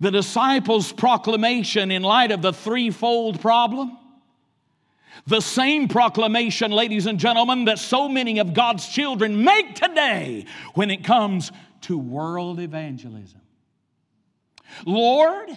The 0.00 0.10
disciples' 0.10 0.92
proclamation 0.92 1.90
in 1.90 2.02
light 2.02 2.30
of 2.30 2.42
the 2.42 2.52
threefold 2.52 3.40
problem. 3.40 3.96
The 5.26 5.40
same 5.40 5.88
proclamation, 5.88 6.70
ladies 6.70 7.06
and 7.06 7.18
gentlemen, 7.18 7.64
that 7.64 7.78
so 7.78 8.08
many 8.08 8.38
of 8.38 8.52
God's 8.52 8.86
children 8.88 9.42
make 9.42 9.74
today 9.74 10.44
when 10.74 10.90
it 10.90 11.04
comes 11.04 11.50
to 11.82 11.98
world 11.98 12.60
evangelism. 12.60 13.40
Lord, 14.84 15.48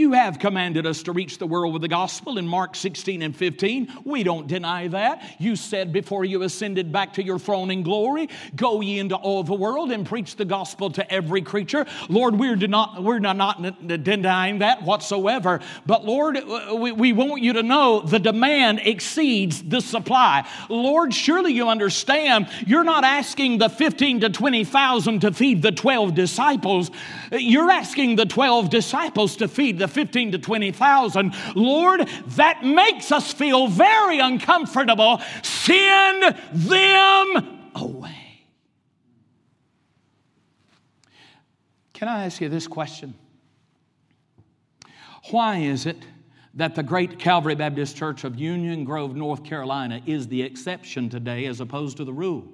you 0.00 0.12
have 0.12 0.38
commanded 0.38 0.86
us 0.86 1.02
to 1.02 1.12
reach 1.12 1.36
the 1.36 1.46
world 1.46 1.74
with 1.74 1.82
the 1.82 1.88
gospel 1.88 2.38
in 2.38 2.46
Mark 2.46 2.74
16 2.74 3.20
and 3.20 3.36
15. 3.36 3.92
We 4.04 4.22
don't 4.22 4.46
deny 4.46 4.88
that. 4.88 5.22
You 5.38 5.54
said 5.54 5.92
before 5.92 6.24
you 6.24 6.42
ascended 6.42 6.90
back 6.90 7.12
to 7.14 7.22
your 7.22 7.38
throne 7.38 7.70
in 7.70 7.82
glory, 7.82 8.30
go 8.56 8.80
ye 8.80 8.98
into 8.98 9.14
all 9.14 9.44
the 9.44 9.54
world 9.54 9.92
and 9.92 10.06
preach 10.06 10.36
the 10.36 10.46
gospel 10.46 10.90
to 10.92 11.12
every 11.12 11.42
creature. 11.42 11.86
Lord, 12.08 12.38
we're 12.38 12.56
not, 12.56 13.02
we're 13.02 13.18
not 13.18 13.86
denying 13.86 14.60
that 14.60 14.82
whatsoever. 14.82 15.60
But 15.84 16.06
Lord, 16.06 16.38
we, 16.74 16.92
we 16.92 17.12
want 17.12 17.42
you 17.42 17.52
to 17.52 17.62
know 17.62 18.00
the 18.00 18.18
demand 18.18 18.80
exceeds 18.82 19.62
the 19.62 19.82
supply. 19.82 20.48
Lord, 20.70 21.12
surely 21.12 21.52
you 21.52 21.68
understand 21.68 22.48
you're 22.66 22.84
not 22.84 23.04
asking 23.04 23.58
the 23.58 23.68
15 23.68 24.20
to 24.20 24.30
20,000 24.30 25.20
to 25.20 25.32
feed 25.32 25.60
the 25.60 25.72
12 25.72 26.14
disciples. 26.14 26.90
You're 27.30 27.70
asking 27.70 28.16
the 28.16 28.26
12 28.26 28.70
disciples 28.70 29.36
to 29.36 29.48
feed 29.48 29.78
the 29.78 29.88
15 29.88 30.32
to 30.32 30.38
20,000. 30.38 31.34
Lord, 31.54 32.08
that 32.28 32.64
makes 32.64 33.12
us 33.12 33.32
feel 33.32 33.68
very 33.68 34.18
uncomfortable. 34.18 35.20
Send 35.42 36.36
them 36.52 37.70
away. 37.74 38.44
Can 41.92 42.08
I 42.08 42.24
ask 42.24 42.40
you 42.40 42.48
this 42.48 42.66
question? 42.66 43.14
Why 45.30 45.58
is 45.58 45.86
it 45.86 45.98
that 46.54 46.74
the 46.74 46.82
great 46.82 47.18
Calvary 47.18 47.54
Baptist 47.54 47.96
Church 47.96 48.24
of 48.24 48.40
Union 48.40 48.84
Grove, 48.84 49.14
North 49.14 49.44
Carolina, 49.44 50.00
is 50.06 50.26
the 50.26 50.42
exception 50.42 51.08
today 51.08 51.46
as 51.46 51.60
opposed 51.60 51.98
to 51.98 52.04
the 52.04 52.12
rule? 52.12 52.48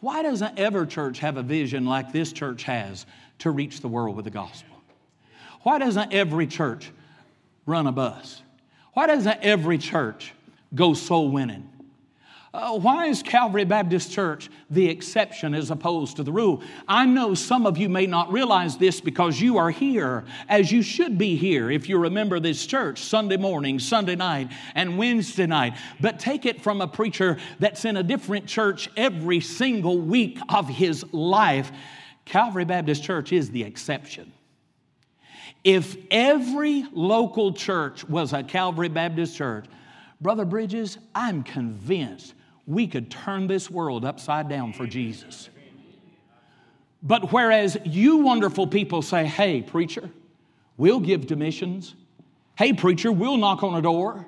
Why 0.00 0.22
doesn't 0.22 0.58
every 0.58 0.86
church 0.86 1.18
have 1.18 1.36
a 1.36 1.42
vision 1.42 1.84
like 1.84 2.12
this 2.12 2.32
church 2.32 2.62
has 2.64 3.04
to 3.40 3.50
reach 3.50 3.80
the 3.80 3.88
world 3.88 4.16
with 4.16 4.24
the 4.24 4.30
gospel? 4.30 4.76
Why 5.62 5.78
doesn't 5.78 6.12
every 6.12 6.46
church 6.46 6.90
run 7.66 7.86
a 7.86 7.92
bus? 7.92 8.42
Why 8.92 9.06
doesn't 9.06 9.40
every 9.42 9.78
church 9.78 10.32
go 10.74 10.94
soul 10.94 11.30
winning? 11.30 11.68
Uh, 12.54 12.78
why 12.78 13.06
is 13.06 13.20
Calvary 13.20 13.64
Baptist 13.64 14.12
Church 14.12 14.48
the 14.70 14.88
exception 14.88 15.54
as 15.54 15.72
opposed 15.72 16.14
to 16.16 16.22
the 16.22 16.30
rule? 16.30 16.62
I 16.86 17.04
know 17.04 17.34
some 17.34 17.66
of 17.66 17.78
you 17.78 17.88
may 17.88 18.06
not 18.06 18.30
realize 18.30 18.76
this 18.76 19.00
because 19.00 19.40
you 19.40 19.58
are 19.58 19.70
here 19.70 20.24
as 20.48 20.70
you 20.70 20.80
should 20.80 21.18
be 21.18 21.34
here 21.34 21.68
if 21.68 21.88
you 21.88 21.98
remember 21.98 22.38
this 22.38 22.64
church 22.64 23.00
Sunday 23.00 23.38
morning, 23.38 23.80
Sunday 23.80 24.14
night, 24.14 24.52
and 24.76 24.96
Wednesday 24.96 25.46
night. 25.46 25.74
But 26.00 26.20
take 26.20 26.46
it 26.46 26.62
from 26.62 26.80
a 26.80 26.86
preacher 26.86 27.38
that's 27.58 27.84
in 27.84 27.96
a 27.96 28.04
different 28.04 28.46
church 28.46 28.88
every 28.96 29.40
single 29.40 29.98
week 29.98 30.38
of 30.48 30.68
his 30.68 31.04
life. 31.12 31.72
Calvary 32.24 32.64
Baptist 32.64 33.02
Church 33.02 33.32
is 33.32 33.50
the 33.50 33.62
exception. 33.62 34.32
If 35.62 35.96
every 36.10 36.84
local 36.92 37.52
church 37.52 38.04
was 38.08 38.32
a 38.32 38.42
Calvary 38.42 38.88
Baptist 38.88 39.36
church, 39.36 39.66
Brother 40.20 40.44
Bridges, 40.44 40.98
I'm 41.14 41.42
convinced 41.42 42.34
we 42.66 42.86
could 42.86 43.10
turn 43.10 43.46
this 43.46 43.70
world 43.70 44.04
upside 44.04 44.48
down 44.48 44.72
for 44.72 44.86
Jesus. 44.86 45.48
But 47.02 47.32
whereas 47.32 47.76
you 47.84 48.18
wonderful 48.18 48.66
people 48.66 49.02
say, 49.02 49.26
hey, 49.26 49.60
preacher, 49.60 50.08
we'll 50.78 51.00
give 51.00 51.26
to 51.26 51.36
missions. 51.36 51.94
Hey, 52.56 52.72
preacher, 52.72 53.12
we'll 53.12 53.36
knock 53.36 53.62
on 53.62 53.74
a 53.74 53.82
door. 53.82 54.26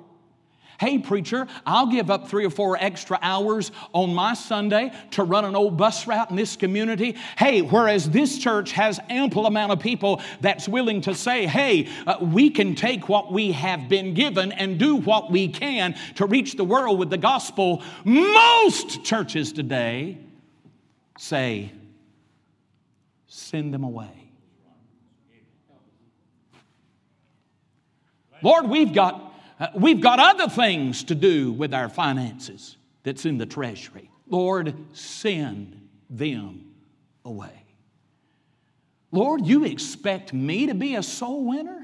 Hey, 0.79 0.99
preacher, 0.99 1.47
I'll 1.65 1.87
give 1.87 2.11
up 2.11 2.27
three 2.27 2.45
or 2.45 2.51
four 2.51 2.77
extra 2.79 3.17
hours 3.21 3.71
on 3.93 4.13
my 4.13 4.35
Sunday 4.35 4.91
to 5.11 5.23
run 5.23 5.43
an 5.43 5.55
old 5.55 5.75
bus 5.75 6.05
route 6.05 6.29
in 6.29 6.35
this 6.35 6.55
community. 6.55 7.15
Hey, 7.35 7.63
whereas 7.63 8.09
this 8.11 8.37
church 8.37 8.73
has 8.73 8.99
ample 9.09 9.47
amount 9.47 9.71
of 9.71 9.79
people 9.79 10.21
that's 10.39 10.67
willing 10.67 11.01
to 11.01 11.15
say, 11.15 11.47
hey, 11.47 11.87
uh, 12.05 12.17
we 12.21 12.51
can 12.51 12.75
take 12.75 13.09
what 13.09 13.33
we 13.33 13.53
have 13.53 13.89
been 13.89 14.13
given 14.13 14.51
and 14.51 14.77
do 14.77 14.97
what 14.97 15.31
we 15.31 15.47
can 15.47 15.95
to 16.15 16.27
reach 16.27 16.53
the 16.53 16.63
world 16.63 16.99
with 16.99 17.09
the 17.09 17.17
gospel. 17.17 17.81
Most 18.03 19.03
churches 19.03 19.51
today 19.53 20.19
say, 21.17 21.71
send 23.25 23.73
them 23.73 23.83
away. 23.83 24.11
Lord, 28.43 28.67
we've 28.69 28.93
got 28.93 29.26
Uh, 29.59 29.67
we've 29.75 30.01
got 30.01 30.19
other 30.19 30.47
things 30.47 31.03
to 31.05 31.15
do 31.15 31.51
with 31.51 31.73
our 31.73 31.89
finances 31.89 32.77
that's 33.03 33.25
in 33.25 33.37
the 33.37 33.45
treasury. 33.45 34.09
Lord, 34.27 34.75
send 34.93 35.87
them 36.09 36.73
away. 37.25 37.63
Lord, 39.11 39.45
you 39.45 39.65
expect 39.65 40.33
me 40.33 40.67
to 40.67 40.73
be 40.73 40.95
a 40.95 41.03
soul 41.03 41.45
winner? 41.45 41.76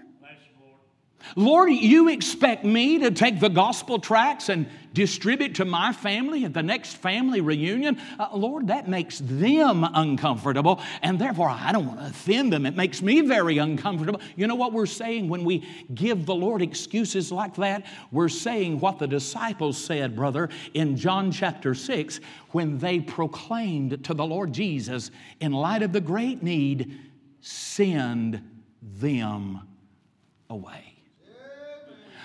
Lord, 1.36 1.72
you 1.72 2.10
expect 2.10 2.64
me 2.64 3.00
to 3.00 3.12
take 3.12 3.40
the 3.40 3.50
gospel 3.50 4.00
tracts 4.00 4.50
and 4.50 4.68
distribute 4.94 5.56
to 5.56 5.66
my 5.66 5.92
family 5.92 6.46
at 6.46 6.54
the 6.54 6.62
next 6.62 6.94
family 6.96 7.42
reunion? 7.42 8.00
Uh, 8.20 8.28
Lord, 8.34 8.68
that 8.68 8.88
makes 8.88 9.20
them 9.20 9.84
uncomfortable, 9.84 10.82
and 11.02 11.18
therefore 11.18 11.50
I 11.50 11.72
don't 11.72 11.88
want 11.88 12.00
to 12.00 12.06
offend 12.08 12.54
them. 12.54 12.66
It 12.66 12.76
makes 12.76 13.02
me 13.02 13.22
very 13.22 13.58
uncomfortable. 13.58 14.22
You 14.36 14.48
know 14.48 14.56
what 14.56 14.74
we're 14.74 14.86
saying 14.86 15.30
when 15.30 15.44
we 15.44 15.68
give 15.94 16.26
the 16.26 16.36
Lord 16.36 16.62
excuses 16.62 17.32
like 17.32 17.56
that? 17.56 17.86
We're 18.12 18.30
saying 18.30 18.80
what 18.80 19.00
the 19.00 19.08
disciples 19.08 19.78
said, 19.78 20.16
brother, 20.16 20.50
in 20.74 20.96
John 20.96 21.32
chapter 21.32 21.74
6 21.74 22.20
when 22.52 22.78
they 22.78 23.00
proclaimed 23.00 24.04
to 24.04 24.14
the 24.14 24.26
Lord 24.26 24.54
Jesus, 24.54 25.10
in 25.40 25.52
light 25.52 25.82
of 25.82 25.92
the 25.92 26.02
great 26.02 26.44
need, 26.44 27.00
send 27.42 28.42
them 28.82 29.68
away 30.50 30.93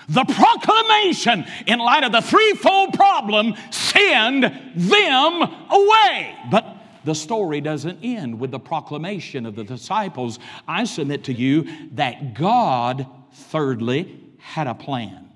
the 0.09 0.25
proclamation 0.25 1.45
in 1.67 1.79
light 1.79 2.03
of 2.03 2.11
the 2.11 2.21
threefold 2.21 2.93
problem 2.93 3.53
send 3.71 4.43
them 4.75 5.41
away. 5.69 6.35
But 6.51 6.75
the 7.05 7.15
story 7.15 7.61
doesn't 7.61 7.99
end 8.03 8.39
with 8.39 8.51
the 8.51 8.59
proclamation 8.59 9.45
of 9.45 9.55
the 9.55 9.63
disciples. 9.63 10.39
I 10.67 10.83
submit 10.83 11.25
to 11.25 11.33
you 11.33 11.67
that 11.93 12.33
God, 12.33 13.07
thirdly, 13.31 14.19
had 14.39 14.67
a 14.67 14.75
plan. 14.75 15.28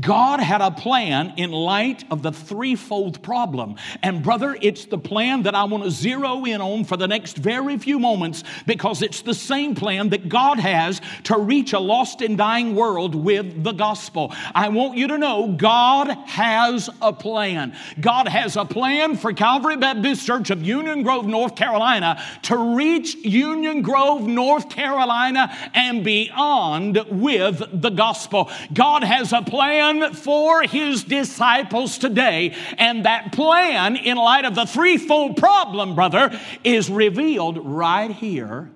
God 0.00 0.40
had 0.40 0.60
a 0.60 0.70
plan 0.70 1.34
in 1.36 1.52
light 1.52 2.04
of 2.10 2.22
the 2.22 2.32
threefold 2.32 3.22
problem. 3.22 3.76
And, 4.02 4.22
brother, 4.22 4.56
it's 4.60 4.86
the 4.86 4.98
plan 4.98 5.42
that 5.44 5.54
I 5.54 5.64
want 5.64 5.84
to 5.84 5.90
zero 5.90 6.44
in 6.44 6.60
on 6.60 6.84
for 6.84 6.96
the 6.96 7.08
next 7.08 7.36
very 7.36 7.78
few 7.78 7.98
moments 7.98 8.44
because 8.66 9.02
it's 9.02 9.22
the 9.22 9.34
same 9.34 9.74
plan 9.74 10.10
that 10.10 10.28
God 10.28 10.58
has 10.58 11.00
to 11.24 11.38
reach 11.38 11.72
a 11.72 11.78
lost 11.78 12.20
and 12.20 12.36
dying 12.36 12.74
world 12.74 13.14
with 13.14 13.62
the 13.62 13.72
gospel. 13.72 14.32
I 14.54 14.68
want 14.68 14.96
you 14.96 15.08
to 15.08 15.18
know 15.18 15.54
God 15.56 16.08
has 16.26 16.90
a 17.00 17.12
plan. 17.12 17.76
God 18.00 18.28
has 18.28 18.56
a 18.56 18.64
plan 18.64 19.16
for 19.16 19.32
Calvary 19.32 19.76
Baptist 19.76 20.26
Church 20.26 20.50
of 20.50 20.62
Union 20.62 21.02
Grove, 21.02 21.26
North 21.26 21.56
Carolina 21.56 22.22
to 22.42 22.76
reach 22.76 23.14
Union 23.16 23.82
Grove, 23.82 24.26
North 24.26 24.68
Carolina 24.68 25.54
and 25.74 26.04
beyond 26.04 26.98
with 27.10 27.62
the 27.72 27.90
gospel. 27.90 28.50
God 28.72 29.04
has 29.04 29.32
a 29.32 29.42
plan 29.42 29.69
plan 29.70 30.12
for 30.14 30.62
his 30.62 31.04
disciples 31.04 31.98
today. 31.98 32.54
And 32.76 33.04
that 33.04 33.32
plan, 33.32 33.96
in 33.96 34.16
light 34.16 34.44
of 34.44 34.54
the 34.54 34.66
threefold 34.66 35.36
problem, 35.36 35.94
brother, 35.94 36.38
is 36.64 36.90
revealed 36.90 37.58
right 37.64 38.10
here 38.10 38.70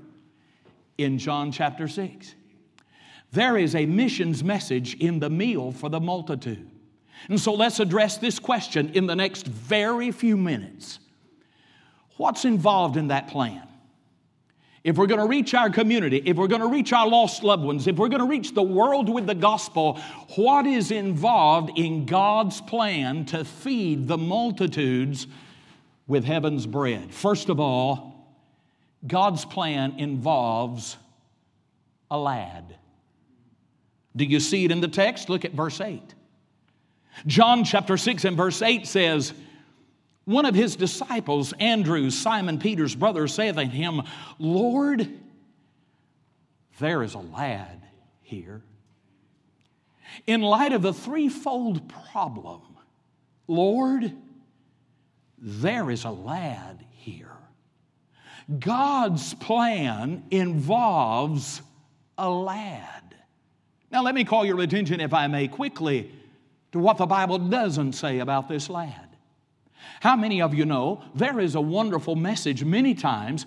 in 0.97 1.19
John 1.19 1.51
chapter 1.51 1.89
6. 1.89 2.35
There 3.33 3.59
is 3.59 3.75
a 3.75 3.87
missions 3.87 4.45
message 4.45 4.95
in 4.95 5.19
the 5.19 5.31
meal 5.31 5.73
for 5.73 5.89
the 5.89 6.01
multitude. 6.01 6.71
And 7.29 7.41
so 7.41 7.55
let's 7.55 7.81
address 7.81 8.19
this 8.19 8.39
question 8.39 8.91
in 8.95 9.07
the 9.07 9.17
next 9.17 9.47
very 9.47 10.13
few 10.13 10.37
minutes. 10.37 11.01
What's 12.17 12.45
involved 12.45 12.97
in 12.97 13.09
that 13.09 13.29
plan? 13.29 13.67
If 14.85 14.99
we're 14.99 15.07
going 15.07 15.21
to 15.21 15.27
reach 15.27 15.55
our 15.55 15.71
community, 15.71 16.23
if 16.27 16.37
we're 16.37 16.47
going 16.47 16.61
to 16.61 16.69
reach 16.69 16.93
our 16.93 17.09
lost 17.09 17.43
loved 17.43 17.65
ones, 17.65 17.87
if 17.87 17.97
we're 17.97 18.09
going 18.11 18.21
to 18.21 18.29
reach 18.29 18.53
the 18.53 18.63
world 18.63 19.09
with 19.09 19.27
the 19.27 19.35
gospel, 19.35 19.99
what 20.37 20.67
is 20.67 20.91
involved 20.91 21.79
in 21.79 22.05
God's 22.05 22.61
plan 22.61 23.25
to 23.27 23.47
feed 23.47 24.07
the 24.07 24.19
multitudes 24.19 25.27
with 26.07 26.25
heaven's 26.25 26.67
bread? 26.67 27.15
First 27.15 27.49
of 27.49 27.59
all, 27.59 28.37
God's 29.07 29.47
plan 29.47 29.95
involves 29.99 30.99
a 32.11 32.19
lad. 32.19 32.77
Do 34.15 34.27
you 34.27 34.39
see 34.39 34.67
it 34.67 34.71
in 34.71 34.83
the 34.83 34.89
text? 34.89 35.31
Look 35.31 35.47
at 35.47 35.53
verse 35.53 35.81
8. 35.81 36.15
John 37.27 37.65
chapter 37.65 37.97
6 37.97 38.25
and 38.27 38.37
verse 38.37 38.61
8 38.61 38.87
says, 38.87 39.33
one 40.25 40.47
of 40.47 40.55
his 40.55 40.77
disciples, 40.77 41.53
Andrew, 41.61 42.11
Simon 42.11 42.59
Peter's 42.59 42.95
brother, 42.95 43.29
saith 43.29 43.59
unto 43.59 43.77
him, 43.77 44.03
Lord, 44.39 45.09
there 46.79 47.03
is 47.03 47.15
a 47.15 47.19
lad 47.19 47.83
here. 48.23 48.63
In 50.27 50.41
light 50.41 50.73
of 50.73 50.83
the 50.83 50.95
threefold 50.95 51.93
problem, 52.13 52.63
Lord, 53.47 54.13
there 55.39 55.91
is 55.91 56.05
a 56.05 56.11
lad 56.11 56.85
here. 56.93 57.31
God's 58.59 59.35
plan 59.35 60.25
involves 60.31 61.63
a 62.17 62.29
lad. 62.29 63.15
Now, 63.91 64.03
let 64.03 64.15
me 64.15 64.25
call 64.25 64.45
your 64.45 64.61
attention, 64.61 65.01
if 65.01 65.13
I 65.13 65.27
may, 65.27 65.49
quickly 65.49 66.11
to 66.73 66.79
what 66.79 66.97
the 66.97 67.07
Bible 67.07 67.39
doesn't 67.39 67.93
say 67.93 68.19
about 68.19 68.49
this 68.49 68.69
lad. 68.69 69.04
How 70.01 70.17
many 70.17 70.43
of 70.43 70.55
you 70.55 70.65
know 70.65 71.03
there 71.15 71.41
is 71.41 71.55
a 71.55 71.61
wonderful 71.61 72.17
message 72.17 72.65
many 72.65 72.95
times 72.95 73.47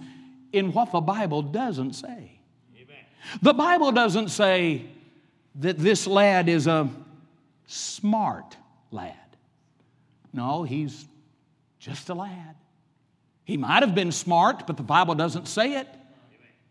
in 0.51 0.71
what 0.73 0.91
the 0.91 1.01
Bible 1.01 1.41
doesn't 1.41 1.93
say? 1.93 2.39
Amen. 2.75 3.03
The 3.41 3.53
Bible 3.53 3.91
doesn't 3.91 4.29
say 4.29 4.85
that 5.55 5.77
this 5.77 6.07
lad 6.07 6.49
is 6.49 6.67
a 6.67 6.89
smart 7.65 8.57
lad. 8.91 9.15
No, 10.33 10.63
he's 10.63 11.05
just 11.79 12.09
a 12.09 12.13
lad. 12.13 12.55
He 13.43 13.57
might 13.57 13.81
have 13.81 13.95
been 13.95 14.11
smart, 14.11 14.67
but 14.67 14.77
the 14.77 14.83
Bible 14.83 15.15
doesn't 15.15 15.47
say 15.47 15.77
it. 15.79 15.87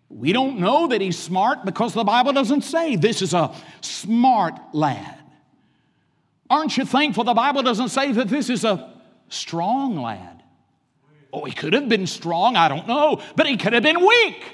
We 0.09 0.33
don't 0.33 0.61
know 0.61 0.88
that 0.88 1.00
he's 1.00 1.18
smart 1.18 1.64
because 1.64 1.94
the 1.94 2.05
Bible 2.05 2.33
doesn't 2.33 2.62
say 2.62 2.96
this 2.96 3.22
is 3.22 3.35
a 3.35 3.55
smart 3.81 4.55
lad. 4.72 5.18
Aren't 6.48 6.76
you 6.76 6.85
thankful 6.85 7.24
the 7.24 7.35
Bible 7.35 7.62
doesn't 7.62 7.88
say 7.88 8.12
that 8.12 8.29
this 8.29 8.48
is 8.50 8.64
a 8.64 8.95
strong 9.28 10.00
lad. 10.00 10.42
Oh, 11.32 11.44
he 11.44 11.52
could 11.52 11.72
have 11.72 11.88
been 11.88 12.06
strong, 12.06 12.56
I 12.56 12.68
don't 12.68 12.86
know, 12.86 13.20
but 13.34 13.46
he 13.46 13.56
could 13.56 13.72
have 13.72 13.82
been 13.82 14.00
weak. 14.00 14.44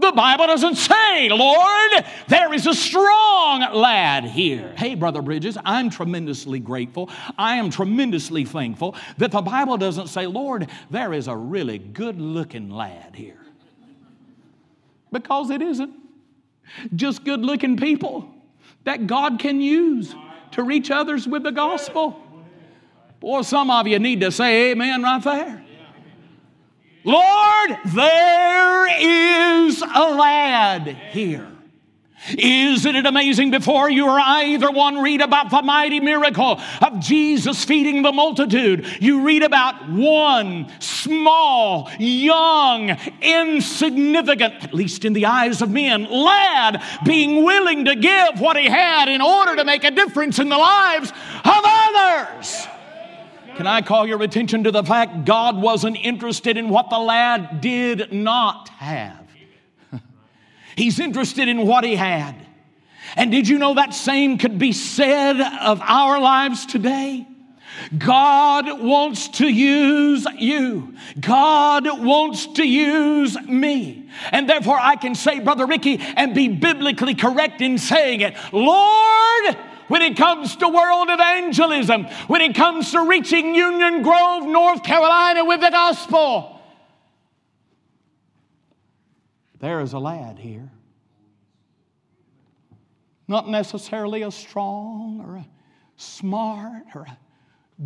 The 0.00 0.12
Bible 0.12 0.46
doesn't 0.46 0.76
say, 0.76 1.28
Lord, 1.28 1.90
there 2.28 2.54
is 2.54 2.66
a 2.66 2.72
strong 2.72 3.60
lad 3.74 4.24
here. 4.24 4.72
Hey, 4.76 4.94
Brother 4.94 5.20
Bridges, 5.20 5.58
I'm 5.62 5.90
tremendously 5.90 6.58
grateful. 6.58 7.10
I 7.36 7.56
am 7.56 7.68
tremendously 7.68 8.46
thankful 8.46 8.96
that 9.18 9.30
the 9.30 9.42
Bible 9.42 9.76
doesn't 9.76 10.06
say, 10.08 10.26
Lord, 10.26 10.68
there 10.90 11.12
is 11.12 11.28
a 11.28 11.36
really 11.36 11.78
good 11.78 12.18
looking 12.18 12.70
lad 12.70 13.14
here. 13.14 13.44
Because 15.12 15.50
it 15.50 15.60
isn't. 15.60 15.92
Just 16.94 17.24
good 17.24 17.40
looking 17.40 17.76
people 17.76 18.32
that 18.84 19.06
God 19.06 19.38
can 19.38 19.60
use 19.60 20.14
to 20.52 20.62
reach 20.62 20.90
others 20.90 21.28
with 21.28 21.42
the 21.42 21.52
gospel. 21.52 22.16
Boy, 23.20 23.42
some 23.42 23.70
of 23.70 23.86
you 23.86 23.98
need 23.98 24.20
to 24.20 24.32
say 24.32 24.72
amen 24.72 25.02
right 25.02 25.22
there. 25.22 25.64
Lord, 27.04 27.78
there 27.94 29.00
is 29.00 29.82
a 29.82 30.14
lad 30.14 30.86
here. 31.12 31.46
Isn't 32.36 32.96
it 32.96 33.06
amazing 33.06 33.50
before 33.50 33.90
you 33.90 34.06
or 34.06 34.20
I 34.20 34.44
either 34.48 34.70
one 34.70 34.98
read 34.98 35.22
about 35.22 35.50
the 35.50 35.62
mighty 35.62 36.00
miracle 36.00 36.60
of 36.82 37.00
Jesus 37.00 37.64
feeding 37.64 38.02
the 38.02 38.12
multitude? 38.12 38.86
You 39.00 39.22
read 39.22 39.42
about 39.42 39.90
one 39.90 40.70
small, 40.80 41.90
young, 41.98 42.90
insignificant, 43.22 44.64
at 44.64 44.74
least 44.74 45.06
in 45.06 45.14
the 45.14 45.26
eyes 45.26 45.62
of 45.62 45.70
men, 45.70 46.10
lad 46.10 46.82
being 47.04 47.42
willing 47.42 47.86
to 47.86 47.96
give 47.96 48.38
what 48.38 48.58
he 48.58 48.66
had 48.66 49.08
in 49.08 49.22
order 49.22 49.56
to 49.56 49.64
make 49.64 49.84
a 49.84 49.90
difference 49.90 50.38
in 50.38 50.50
the 50.50 50.58
lives 50.58 51.10
of 51.10 51.62
others. 51.64 52.68
Can 53.60 53.66
I 53.66 53.82
call 53.82 54.06
your 54.06 54.22
attention 54.22 54.64
to 54.64 54.70
the 54.70 54.82
fact 54.82 55.26
God 55.26 55.60
wasn't 55.60 55.98
interested 55.98 56.56
in 56.56 56.70
what 56.70 56.88
the 56.88 56.98
lad 56.98 57.60
did 57.60 58.10
not 58.10 58.70
have? 58.70 59.28
He's 60.76 60.98
interested 60.98 61.46
in 61.46 61.66
what 61.66 61.84
he 61.84 61.94
had. 61.94 62.36
And 63.16 63.30
did 63.30 63.46
you 63.46 63.58
know 63.58 63.74
that 63.74 63.92
same 63.92 64.38
could 64.38 64.58
be 64.58 64.72
said 64.72 65.38
of 65.60 65.78
our 65.82 66.18
lives 66.18 66.64
today? 66.64 67.28
God 67.98 68.80
wants 68.80 69.28
to 69.28 69.46
use 69.46 70.26
you. 70.38 70.94
God 71.20 71.84
wants 72.02 72.46
to 72.54 72.66
use 72.66 73.38
me. 73.42 74.08
And 74.32 74.48
therefore, 74.48 74.78
I 74.80 74.96
can 74.96 75.14
say, 75.14 75.40
Brother 75.40 75.66
Ricky, 75.66 75.98
and 76.00 76.34
be 76.34 76.48
biblically 76.48 77.14
correct 77.14 77.60
in 77.60 77.76
saying 77.76 78.22
it 78.22 78.34
Lord, 78.54 79.54
when 79.90 80.02
it 80.02 80.16
comes 80.16 80.54
to 80.54 80.68
world 80.68 81.08
evangelism, 81.10 82.04
when 82.28 82.40
it 82.40 82.54
comes 82.54 82.92
to 82.92 83.08
reaching 83.08 83.56
Union 83.56 84.02
Grove, 84.02 84.46
North 84.46 84.84
Carolina 84.84 85.44
with 85.44 85.60
the 85.60 85.68
gospel. 85.68 86.62
There 89.58 89.80
is 89.80 89.92
a 89.92 89.98
lad 89.98 90.38
here. 90.38 90.70
Not 93.26 93.48
necessarily 93.48 94.22
a 94.22 94.30
strong 94.30 95.24
or 95.26 95.38
a 95.38 95.46
smart 95.96 96.84
or 96.94 97.02
a 97.02 97.18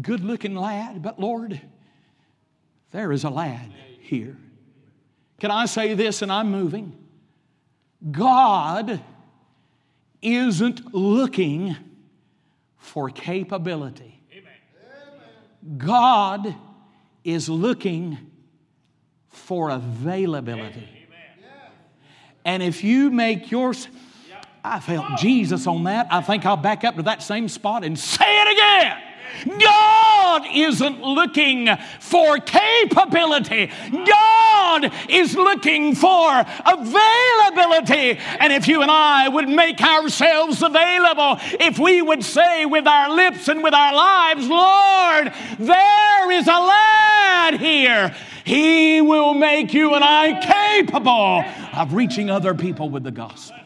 good 0.03 0.23
looking 0.23 0.55
lad, 0.55 1.03
but 1.03 1.19
Lord, 1.19 1.59
there 2.91 3.13
is 3.13 3.25
a 3.25 3.31
lad 3.31 3.73
here. 4.01 4.37
Can 5.41 5.51
I 5.51 5.65
say 5.65 5.95
this 5.95 6.21
and 6.21 6.31
I'm 6.31 6.51
moving? 6.51 7.03
God 8.11 9.03
isn't 10.21 10.95
looking 10.95 11.77
for 12.85 13.09
capability. 13.09 14.21
God 15.79 16.55
is 17.25 17.49
looking 17.49 18.19
for 19.29 19.71
availability. 19.71 20.87
And 22.45 22.63
if 22.63 22.85
you 22.85 23.11
make 23.11 23.51
yours, 23.51 23.89
I 24.63 24.81
felt 24.81 25.19
Jesus 25.19 25.67
on 25.67 25.85
that. 25.85 26.09
I 26.11 26.21
think 26.21 26.45
I'll 26.45 26.59
back 26.59 26.85
up 26.85 26.97
to 26.97 27.03
that 27.05 27.23
same 27.23 27.49
spot 27.49 27.85
and 27.85 27.99
say 27.99 28.27
it 28.27 28.53
again. 28.53 29.04
God 29.47 30.47
isn't 30.53 31.03
looking 31.03 31.69
for 32.01 32.39
capability. 32.39 33.71
God 33.91 34.93
is 35.09 35.35
looking 35.35 35.95
for 35.95 36.45
availability. 36.67 38.19
And 38.41 38.53
if 38.53 38.69
you 38.69 38.83
and 38.83 38.91
I 38.91 39.29
would 39.29 39.49
make 39.49 39.81
ourselves 39.81 40.63
available, 40.63 41.39
if 41.61 41.79
we 41.79 42.03
would 42.03 42.25
say 42.25 42.67
with 42.67 42.87
our 42.87 43.15
lips 43.15 43.49
and 43.49 43.63
with 43.63 43.75
our 43.75 43.95
lives, 43.95 44.49
Lord, 44.49 45.33
there 45.59 46.31
is 46.33 46.47
a 46.47 46.51
lad 46.51 47.61
here. 47.61 48.15
He 48.45 49.01
will 49.01 49.35
make 49.35 49.73
you 49.73 49.95
and 49.95 50.05
I 50.05 50.77
capable 50.77 51.45
of 51.79 51.95
reaching 51.95 52.31
other 52.31 52.55
people 52.55 52.91
with 52.91 53.03
the 53.03 53.11
gospel. 53.11 53.59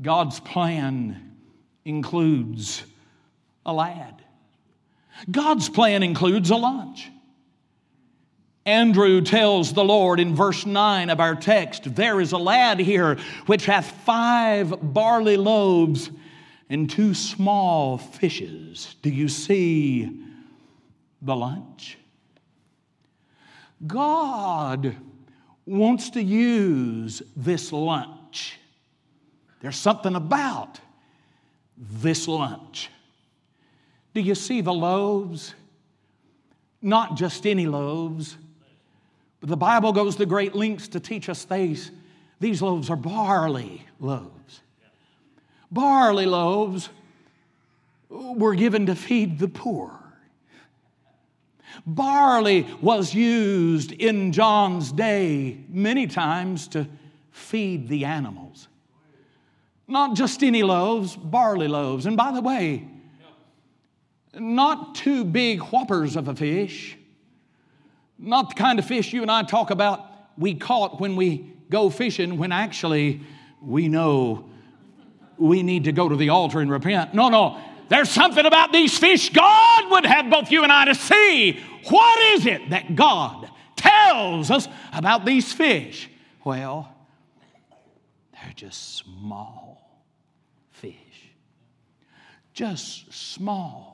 God's 0.00 0.40
plan 0.40 1.36
includes 1.84 2.84
a 3.64 3.72
lad. 3.72 4.22
God's 5.30 5.68
plan 5.68 6.02
includes 6.02 6.50
a 6.50 6.56
lunch. 6.56 7.10
Andrew 8.66 9.20
tells 9.22 9.72
the 9.72 9.84
Lord 9.84 10.20
in 10.20 10.34
verse 10.34 10.66
9 10.66 11.10
of 11.10 11.18
our 11.18 11.34
text, 11.34 11.94
There 11.94 12.20
is 12.20 12.32
a 12.32 12.38
lad 12.38 12.78
here 12.78 13.18
which 13.46 13.66
hath 13.66 13.90
five 14.04 14.74
barley 14.94 15.36
loaves 15.36 16.10
and 16.68 16.88
two 16.88 17.14
small 17.14 17.98
fishes. 17.98 18.96
Do 19.02 19.10
you 19.10 19.28
see 19.28 20.10
the 21.22 21.34
lunch? 21.34 21.98
God 23.86 24.94
wants 25.64 26.10
to 26.10 26.22
use 26.22 27.22
this 27.34 27.72
lunch. 27.72 28.58
There's 29.60 29.76
something 29.76 30.14
about 30.14 30.80
this 31.76 32.28
lunch. 32.28 32.90
Do 34.14 34.20
you 34.20 34.34
see 34.34 34.60
the 34.60 34.72
loaves? 34.72 35.54
Not 36.82 37.16
just 37.16 37.46
any 37.46 37.66
loaves, 37.66 38.36
but 39.40 39.48
the 39.48 39.56
Bible 39.56 39.92
goes 39.92 40.16
to 40.16 40.26
great 40.26 40.54
lengths 40.54 40.88
to 40.88 41.00
teach 41.00 41.28
us 41.28 41.44
these. 41.44 41.90
These 42.40 42.62
loaves 42.62 42.90
are 42.90 42.96
barley 42.96 43.86
loaves. 43.98 44.62
Barley 45.70 46.26
loaves 46.26 46.88
were 48.08 48.54
given 48.54 48.86
to 48.86 48.94
feed 48.94 49.38
the 49.38 49.48
poor. 49.48 49.92
Barley 51.86 52.66
was 52.80 53.14
used 53.14 53.92
in 53.92 54.32
John's 54.32 54.90
day 54.90 55.58
many 55.68 56.06
times 56.06 56.66
to 56.68 56.88
feed 57.30 57.88
the 57.88 58.04
animals. 58.04 58.68
Not 59.86 60.16
just 60.16 60.42
any 60.42 60.62
loaves, 60.62 61.16
barley 61.16 61.68
loaves. 61.68 62.06
And 62.06 62.16
by 62.16 62.32
the 62.32 62.40
way, 62.40 62.88
not 64.34 64.94
two 64.94 65.24
big 65.24 65.60
whoppers 65.60 66.16
of 66.16 66.28
a 66.28 66.34
fish, 66.34 66.96
not 68.18 68.50
the 68.50 68.54
kind 68.54 68.78
of 68.78 68.84
fish 68.84 69.12
you 69.12 69.22
and 69.22 69.30
I 69.30 69.42
talk 69.42 69.70
about 69.70 70.06
we 70.36 70.54
caught 70.54 71.00
when 71.00 71.16
we 71.16 71.52
go 71.68 71.90
fishing, 71.90 72.38
when 72.38 72.52
actually 72.52 73.20
we 73.62 73.88
know 73.88 74.50
we 75.36 75.62
need 75.62 75.84
to 75.84 75.92
go 75.92 76.08
to 76.08 76.16
the 76.16 76.28
altar 76.28 76.60
and 76.60 76.70
repent. 76.70 77.14
No, 77.14 77.28
no. 77.28 77.60
There's 77.88 78.10
something 78.10 78.46
about 78.46 78.72
these 78.72 78.96
fish 78.96 79.30
God 79.30 79.90
would 79.90 80.06
have 80.06 80.30
both 80.30 80.50
you 80.50 80.62
and 80.62 80.70
I 80.70 80.84
to 80.86 80.94
see. 80.94 81.60
What 81.88 82.20
is 82.34 82.46
it 82.46 82.70
that 82.70 82.94
God 82.94 83.50
tells 83.74 84.50
us 84.50 84.68
about 84.92 85.24
these 85.24 85.52
fish? 85.52 86.08
Well, 86.44 86.94
they're 88.32 88.52
just 88.54 88.96
small 88.96 90.04
fish. 90.70 90.94
Just 92.52 93.12
small. 93.12 93.89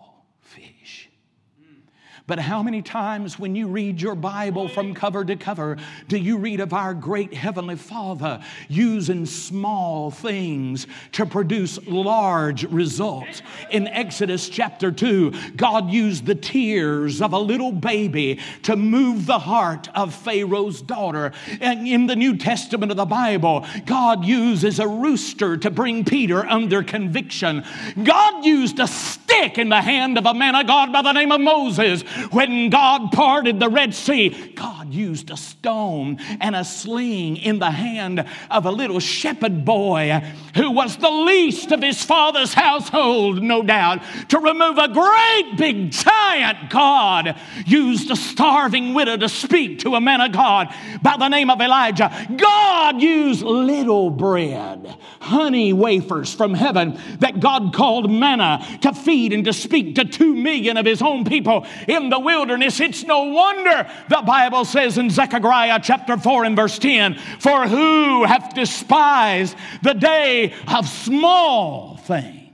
But 2.28 2.40
how 2.40 2.60
many 2.60 2.82
times 2.82 3.38
when 3.38 3.54
you 3.54 3.68
read 3.68 4.00
your 4.02 4.16
Bible 4.16 4.66
from 4.66 4.94
cover 4.94 5.24
to 5.24 5.36
cover 5.36 5.76
do 6.08 6.18
you 6.18 6.38
read 6.38 6.58
of 6.58 6.72
our 6.72 6.92
great 6.92 7.32
Heavenly 7.32 7.76
Father 7.76 8.42
using 8.68 9.26
small 9.26 10.10
things 10.10 10.88
to 11.12 11.24
produce 11.24 11.78
large 11.86 12.64
results? 12.64 13.42
In 13.70 13.86
Exodus 13.86 14.48
chapter 14.48 14.90
2, 14.90 15.52
God 15.54 15.92
used 15.92 16.26
the 16.26 16.34
tears 16.34 17.22
of 17.22 17.32
a 17.32 17.38
little 17.38 17.70
baby 17.70 18.40
to 18.64 18.74
move 18.74 19.26
the 19.26 19.38
heart 19.38 19.88
of 19.94 20.12
Pharaoh's 20.12 20.82
daughter. 20.82 21.30
And 21.60 21.86
in 21.86 22.08
the 22.08 22.16
New 22.16 22.36
Testament 22.36 22.90
of 22.90 22.96
the 22.96 23.04
Bible, 23.04 23.64
God 23.84 24.24
uses 24.24 24.80
a 24.80 24.88
rooster 24.88 25.56
to 25.58 25.70
bring 25.70 26.04
Peter 26.04 26.44
under 26.44 26.82
conviction. 26.82 27.64
God 28.02 28.44
used 28.44 28.80
a 28.80 28.88
stick 28.88 29.58
in 29.58 29.68
the 29.68 29.80
hand 29.80 30.18
of 30.18 30.26
a 30.26 30.34
man 30.34 30.56
of 30.56 30.66
God 30.66 30.92
by 30.92 31.02
the 31.02 31.12
name 31.12 31.30
of 31.30 31.40
Moses 31.40 32.02
when 32.30 32.70
God 32.70 33.12
parted 33.12 33.60
the 33.60 33.68
Red 33.68 33.94
Sea, 33.94 34.52
God 34.54 34.92
used 34.92 35.30
a 35.30 35.36
stone 35.36 36.18
and 36.40 36.56
a 36.56 36.64
sling 36.64 37.36
in 37.36 37.58
the 37.58 37.70
hand 37.70 38.24
of 38.50 38.66
a 38.66 38.70
little 38.70 39.00
shepherd 39.00 39.64
boy 39.64 40.22
who 40.54 40.70
was 40.70 40.96
the 40.96 41.10
least 41.10 41.72
of 41.72 41.82
his 41.82 42.02
father's 42.02 42.54
household, 42.54 43.42
no 43.42 43.62
doubt, 43.62 44.02
to 44.28 44.38
remove 44.38 44.78
a 44.78 44.88
great 44.88 45.56
big 45.56 45.90
giant. 45.90 46.70
God 46.70 47.36
used 47.66 48.10
a 48.10 48.16
starving 48.16 48.94
widow 48.94 49.16
to 49.16 49.28
speak 49.28 49.80
to 49.80 49.94
a 49.94 50.00
man 50.00 50.20
of 50.20 50.32
God 50.32 50.74
by 51.02 51.16
the 51.18 51.28
name 51.28 51.50
of 51.50 51.60
Elijah. 51.60 52.10
God 52.36 53.00
used 53.00 53.42
little 53.42 54.10
bread, 54.10 54.96
honey 55.20 55.72
wafers 55.72 56.34
from 56.34 56.54
heaven 56.54 56.98
that 57.18 57.40
God 57.40 57.74
called 57.74 58.10
manna 58.10 58.64
to 58.82 58.92
feed 58.92 59.32
and 59.32 59.44
to 59.44 59.52
speak 59.52 59.96
to 59.96 60.04
two 60.04 60.34
million 60.34 60.76
of 60.76 60.86
his 60.86 61.02
own 61.02 61.24
people 61.24 61.66
in 61.88 62.05
the 62.10 62.18
wilderness. 62.18 62.80
It's 62.80 63.04
no 63.04 63.24
wonder 63.24 63.90
the 64.08 64.22
Bible 64.26 64.64
says 64.64 64.98
in 64.98 65.10
Zechariah 65.10 65.80
chapter 65.82 66.16
4 66.16 66.44
and 66.44 66.56
verse 66.56 66.78
10 66.78 67.14
For 67.40 67.66
who 67.66 68.24
hath 68.24 68.54
despised 68.54 69.56
the 69.82 69.94
day 69.94 70.54
of 70.68 70.88
small 70.88 71.96
things? 71.96 72.52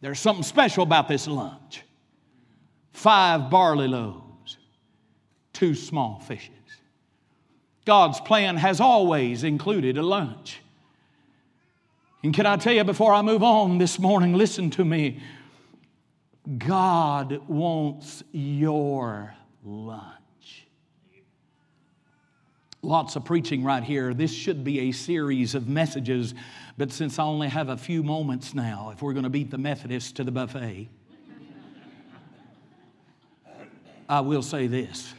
There's 0.00 0.20
something 0.20 0.42
special 0.42 0.82
about 0.82 1.08
this 1.08 1.26
lunch 1.26 1.82
five 2.92 3.50
barley 3.50 3.88
loaves, 3.88 4.58
two 5.52 5.74
small 5.74 6.20
fishes. 6.20 6.50
God's 7.84 8.20
plan 8.20 8.56
has 8.56 8.80
always 8.80 9.42
included 9.42 9.98
a 9.98 10.02
lunch. 10.02 10.60
And 12.22 12.32
can 12.32 12.46
I 12.46 12.56
tell 12.56 12.72
you 12.72 12.84
before 12.84 13.12
I 13.12 13.22
move 13.22 13.42
on 13.42 13.78
this 13.78 13.98
morning, 13.98 14.34
listen 14.34 14.70
to 14.70 14.84
me. 14.84 15.20
God 16.58 17.40
wants 17.48 18.24
your 18.32 19.34
lunch. 19.64 20.66
Lots 22.82 23.14
of 23.14 23.24
preaching 23.24 23.62
right 23.62 23.84
here. 23.84 24.12
This 24.12 24.32
should 24.32 24.64
be 24.64 24.88
a 24.88 24.92
series 24.92 25.54
of 25.54 25.68
messages, 25.68 26.34
but 26.76 26.90
since 26.90 27.18
I 27.20 27.22
only 27.22 27.48
have 27.48 27.68
a 27.68 27.76
few 27.76 28.02
moments 28.02 28.54
now, 28.54 28.90
if 28.92 29.02
we're 29.02 29.12
going 29.12 29.22
to 29.22 29.30
beat 29.30 29.52
the 29.52 29.58
Methodists 29.58 30.10
to 30.12 30.24
the 30.24 30.32
buffet, 30.32 30.88
I 34.08 34.20
will 34.20 34.42
say 34.42 34.66
this 34.66 35.14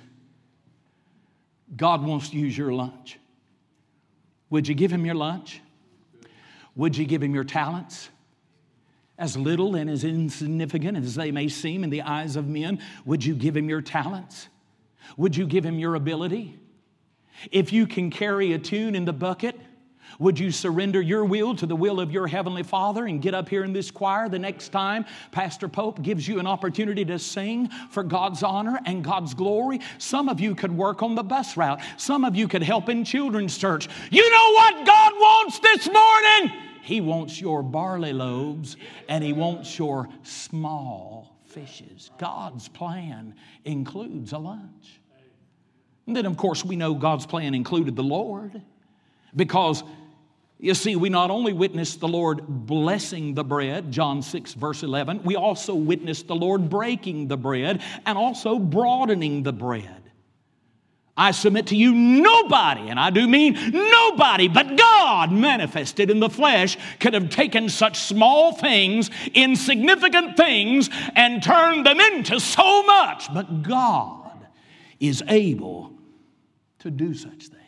God 1.76 2.04
wants 2.04 2.30
to 2.30 2.38
use 2.38 2.58
your 2.58 2.74
lunch. 2.74 3.18
Would 4.50 4.68
you 4.68 4.76
give 4.76 4.92
him 4.92 5.06
your 5.06 5.16
lunch? 5.16 5.62
Would 6.76 6.98
you 6.98 7.06
give 7.06 7.24
him 7.24 7.34
your 7.34 7.44
talents? 7.44 8.10
As 9.18 9.38
little 9.38 9.76
and 9.76 9.90
as 9.90 10.04
insignificant 10.04 10.98
as 10.98 11.16
they 11.16 11.32
may 11.32 11.48
seem 11.48 11.84
in 11.84 11.90
the 11.90 12.02
eyes 12.02 12.36
of 12.36 12.48
men, 12.48 12.80
would 13.06 13.24
you 13.24 13.36
give 13.36 13.56
him 13.56 13.70
your 13.70 13.82
talents? 13.82 14.48
Would 15.18 15.36
you 15.36 15.46
give 15.46 15.66
him 15.66 15.78
your 15.78 15.96
ability? 15.96 16.60
If 17.52 17.74
you 17.74 17.88
can 17.88 18.10
carry 18.10 18.54
a 18.54 18.60
tune 18.60 18.96
in 18.96 19.06
the 19.06 19.14
bucket, 19.14 19.60
would 20.20 20.40
you 20.40 20.52
surrender 20.52 21.02
your 21.02 21.26
will 21.26 21.56
to 21.56 21.66
the 21.66 21.76
will 21.76 22.00
of 22.00 22.12
your 22.12 22.28
Heavenly 22.28 22.64
Father 22.64 23.06
and 23.06 23.22
get 23.22 23.34
up 23.34 23.50
here 23.50 23.64
in 23.64 23.74
this 23.74 23.90
choir 23.90 24.30
the 24.30 24.40
next 24.40 24.70
time 24.70 25.06
Pastor 25.32 25.68
Pope 25.68 26.02
gives 26.02 26.28
you 26.28 26.40
an 26.40 26.46
opportunity 26.46 27.04
to 27.06 27.18
sing 27.18 27.70
for 27.90 28.04
God's 28.04 28.44
honor 28.44 28.80
and 28.86 29.04
God's 29.04 29.34
glory? 29.34 29.80
Some 29.98 30.30
of 30.30 30.40
you 30.40 30.56
could 30.56 30.72
work 30.72 31.02
on 31.02 31.16
the 31.16 31.24
bus 31.24 31.58
route, 31.58 31.82
some 31.98 32.26
of 32.26 32.36
you 32.36 32.48
could 32.48 32.64
help 32.64 32.90
in 32.90 33.04
children's 33.04 33.58
church. 33.58 33.88
You 34.12 34.30
know 34.30 34.52
what 34.54 34.86
God 34.86 35.14
wants 35.14 35.60
this 35.60 35.88
morning? 35.92 36.73
He 36.84 37.00
wants 37.00 37.40
your 37.40 37.64
barley 37.64 38.12
loaves 38.12 38.76
and 39.08 39.24
He 39.24 39.32
wants 39.32 39.80
your 39.80 40.10
small 40.24 41.38
fishes. 41.46 42.12
God's 42.18 42.68
plan 42.68 43.36
includes 43.64 44.34
a 44.34 44.38
lunch. 44.38 45.00
And 46.06 46.14
then, 46.16 46.26
of 46.26 46.36
course, 46.36 46.66
we 46.66 46.76
know 46.76 46.94
God's 46.94 47.26
plan 47.26 47.56
included 47.56 47.96
the 47.96 48.04
Lord 48.04 48.62
because 49.34 49.84
You 50.64 50.74
see, 50.74 50.96
we 50.96 51.10
not 51.10 51.30
only 51.30 51.52
witnessed 51.52 52.00
the 52.00 52.08
Lord 52.08 52.46
blessing 52.48 53.34
the 53.34 53.44
bread, 53.44 53.92
John 53.92 54.22
6, 54.22 54.54
verse 54.54 54.82
11, 54.82 55.24
we 55.24 55.36
also 55.36 55.76
witnessed 55.76 56.28
the 56.28 56.36
Lord 56.36 56.70
breaking 56.70 57.28
the 57.28 57.36
bread 57.36 57.82
and 58.06 58.18
also 58.18 58.58
broadening 58.58 59.44
the 59.44 59.52
bread. 59.52 60.03
I 61.16 61.30
submit 61.30 61.68
to 61.68 61.76
you, 61.76 61.94
nobody, 61.94 62.90
and 62.90 63.00
I 63.00 63.12
do 63.12 63.28
mean 63.28 63.54
nobody, 63.72 64.48
but 64.48 64.76
God 64.76 65.32
manifested 65.32 66.10
in 66.10 66.20
the 66.20 66.30
flesh 66.30 66.76
could 67.00 67.14
have 67.14 67.30
taken 67.30 67.70
such 67.70 68.00
small 68.00 68.54
things, 68.54 69.12
insignificant 69.36 70.36
things, 70.38 70.90
and 71.16 71.44
turned 71.44 71.86
them 71.86 72.00
into 72.00 72.40
so 72.40 72.82
much. 72.84 73.32
But 73.32 73.62
God 73.62 74.48
is 75.00 75.24
able 75.28 75.94
to 76.80 76.90
do 76.90 77.14
such 77.14 77.48
things. 77.48 77.60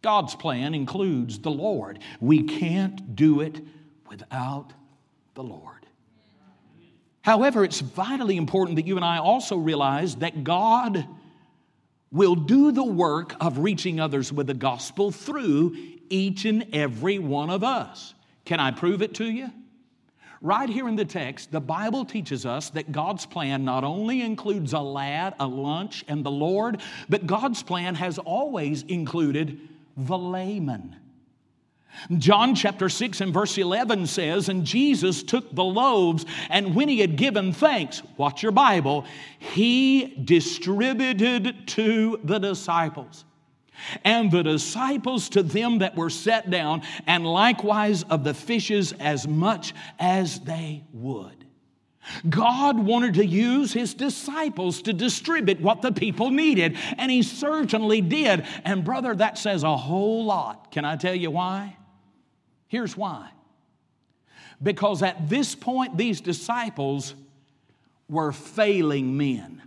God's 0.00 0.34
plan 0.34 0.74
includes 0.74 1.40
the 1.40 1.50
Lord. 1.50 1.98
We 2.20 2.44
can't 2.44 3.16
do 3.16 3.42
it 3.42 3.60
without 4.08 4.72
the 5.34 5.42
Lord. 5.42 5.86
However, 7.20 7.64
it's 7.64 7.80
vitally 7.80 8.38
important 8.38 8.76
that 8.76 8.86
you 8.86 8.96
and 8.96 9.04
I 9.04 9.18
also 9.18 9.56
realize 9.56 10.16
that 10.16 10.44
God 10.44 11.06
will 12.10 12.34
do 12.34 12.72
the 12.72 12.84
work 12.84 13.34
of 13.40 13.58
reaching 13.58 14.00
others 14.00 14.32
with 14.32 14.46
the 14.46 14.54
gospel 14.54 15.10
through 15.10 15.76
each 16.08 16.44
and 16.44 16.66
every 16.72 17.18
one 17.18 17.50
of 17.50 17.62
us. 17.62 18.14
Can 18.44 18.60
I 18.60 18.70
prove 18.70 19.02
it 19.02 19.14
to 19.16 19.24
you? 19.24 19.50
Right 20.40 20.68
here 20.68 20.88
in 20.88 20.94
the 20.94 21.04
text, 21.04 21.50
the 21.50 21.60
Bible 21.60 22.04
teaches 22.04 22.46
us 22.46 22.70
that 22.70 22.92
God's 22.92 23.26
plan 23.26 23.64
not 23.64 23.82
only 23.82 24.22
includes 24.22 24.72
a 24.72 24.78
lad, 24.78 25.34
a 25.40 25.46
lunch, 25.46 26.04
and 26.06 26.24
the 26.24 26.30
Lord, 26.30 26.80
but 27.08 27.26
God's 27.26 27.62
plan 27.62 27.96
has 27.96 28.18
always 28.18 28.82
included 28.82 29.58
the 29.96 30.16
layman. 30.16 30.96
John 32.16 32.54
chapter 32.54 32.88
6 32.88 33.20
and 33.20 33.34
verse 33.34 33.58
11 33.58 34.06
says, 34.06 34.48
And 34.48 34.64
Jesus 34.64 35.22
took 35.22 35.54
the 35.54 35.64
loaves, 35.64 36.24
and 36.48 36.74
when 36.74 36.88
he 36.88 37.00
had 37.00 37.16
given 37.16 37.52
thanks, 37.52 38.02
watch 38.16 38.42
your 38.42 38.52
Bible, 38.52 39.04
he 39.38 40.06
distributed 40.24 41.66
to 41.68 42.20
the 42.22 42.38
disciples. 42.38 43.24
And 44.04 44.30
the 44.30 44.42
disciples 44.42 45.28
to 45.30 45.42
them 45.42 45.78
that 45.78 45.96
were 45.96 46.10
set 46.10 46.50
down, 46.50 46.82
and 47.06 47.26
likewise 47.26 48.02
of 48.04 48.24
the 48.24 48.34
fishes 48.34 48.92
as 48.92 49.26
much 49.26 49.74
as 49.98 50.40
they 50.40 50.84
would. 50.92 51.37
God 52.28 52.78
wanted 52.78 53.14
to 53.14 53.26
use 53.26 53.72
his 53.72 53.94
disciples 53.94 54.82
to 54.82 54.92
distribute 54.92 55.60
what 55.60 55.82
the 55.82 55.92
people 55.92 56.30
needed, 56.30 56.76
and 56.96 57.10
he 57.10 57.22
certainly 57.22 58.00
did. 58.00 58.46
And, 58.64 58.84
brother, 58.84 59.14
that 59.14 59.38
says 59.38 59.62
a 59.62 59.76
whole 59.76 60.24
lot. 60.24 60.70
Can 60.70 60.84
I 60.84 60.96
tell 60.96 61.14
you 61.14 61.30
why? 61.30 61.76
Here's 62.66 62.96
why. 62.96 63.30
Because 64.62 65.02
at 65.02 65.28
this 65.28 65.54
point, 65.54 65.96
these 65.96 66.20
disciples 66.20 67.14
were 68.08 68.32
failing 68.32 69.16
men. 69.16 69.62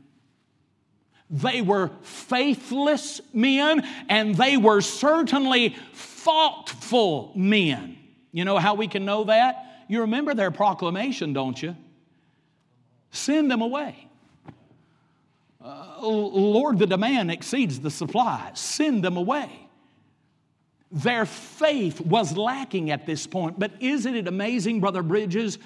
They 1.29 1.61
were 1.61 1.91
faithless 2.01 3.21
men, 3.33 3.87
and 4.09 4.35
they 4.35 4.57
were 4.57 4.81
certainly 4.81 5.75
faultful 5.93 7.31
men. 7.35 7.97
You 8.33 8.43
know 8.43 8.57
how 8.57 8.75
we 8.75 8.87
can 8.87 9.05
know 9.05 9.23
that? 9.25 9.85
You 9.87 10.01
remember 10.01 10.33
their 10.33 10.51
proclamation, 10.51 11.31
don't 11.33 11.61
you? 11.61 11.75
Send 13.11 13.51
them 13.51 13.61
away. 13.61 14.07
Uh, 15.63 15.97
Lord, 16.01 16.79
the 16.79 16.87
demand 16.87 17.29
exceeds 17.29 17.79
the 17.79 17.91
supply. 17.91 18.51
Send 18.55 19.03
them 19.03 19.17
away. 19.17 19.49
Their 20.91 21.25
faith 21.25 22.01
was 22.01 22.35
lacking 22.35 22.89
at 22.89 23.05
this 23.05 23.27
point. 23.27 23.59
But 23.59 23.71
isn't 23.79 24.15
it 24.15 24.27
amazing, 24.27 24.79
Brother 24.79 25.03
Bridges? 25.03 25.59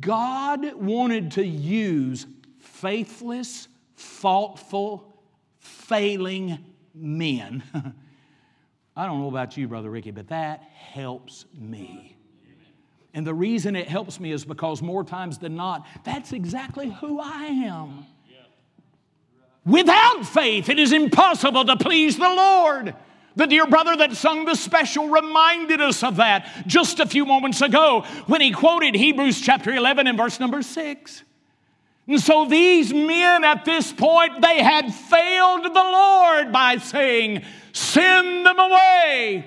God 0.00 0.74
wanted 0.74 1.32
to 1.32 1.46
use 1.46 2.26
faithless, 2.58 3.68
faultful, 3.94 5.20
failing 5.58 6.58
men. 6.94 7.62
I 8.96 9.06
don't 9.06 9.20
know 9.20 9.28
about 9.28 9.56
you, 9.56 9.68
Brother 9.68 9.90
Ricky, 9.90 10.10
but 10.10 10.28
that 10.28 10.62
helps 10.62 11.44
me. 11.54 12.15
And 13.16 13.26
the 13.26 13.32
reason 13.32 13.74
it 13.76 13.88
helps 13.88 14.20
me 14.20 14.30
is 14.30 14.44
because 14.44 14.82
more 14.82 15.02
times 15.02 15.38
than 15.38 15.56
not, 15.56 15.86
that's 16.04 16.34
exactly 16.34 16.90
who 16.90 17.18
I 17.18 17.46
am. 17.46 18.04
Without 19.64 20.26
faith, 20.26 20.68
it 20.68 20.78
is 20.78 20.92
impossible 20.92 21.64
to 21.64 21.78
please 21.78 22.18
the 22.18 22.28
Lord. 22.28 22.94
The 23.34 23.46
dear 23.46 23.66
brother 23.66 23.96
that 23.96 24.12
sung 24.12 24.44
the 24.44 24.54
special 24.54 25.08
reminded 25.08 25.80
us 25.80 26.02
of 26.02 26.16
that 26.16 26.66
just 26.66 27.00
a 27.00 27.06
few 27.06 27.24
moments 27.24 27.62
ago 27.62 28.04
when 28.26 28.42
he 28.42 28.50
quoted 28.50 28.94
Hebrews 28.94 29.40
chapter 29.40 29.72
11 29.72 30.06
and 30.06 30.18
verse 30.18 30.38
number 30.38 30.60
6. 30.60 31.22
And 32.06 32.20
so 32.20 32.44
these 32.44 32.92
men 32.92 33.44
at 33.44 33.64
this 33.64 33.94
point, 33.94 34.42
they 34.42 34.62
had 34.62 34.92
failed 34.92 35.64
the 35.64 35.70
Lord 35.72 36.52
by 36.52 36.76
saying, 36.76 37.44
Send 37.72 38.44
them 38.44 38.58
away. 38.58 39.46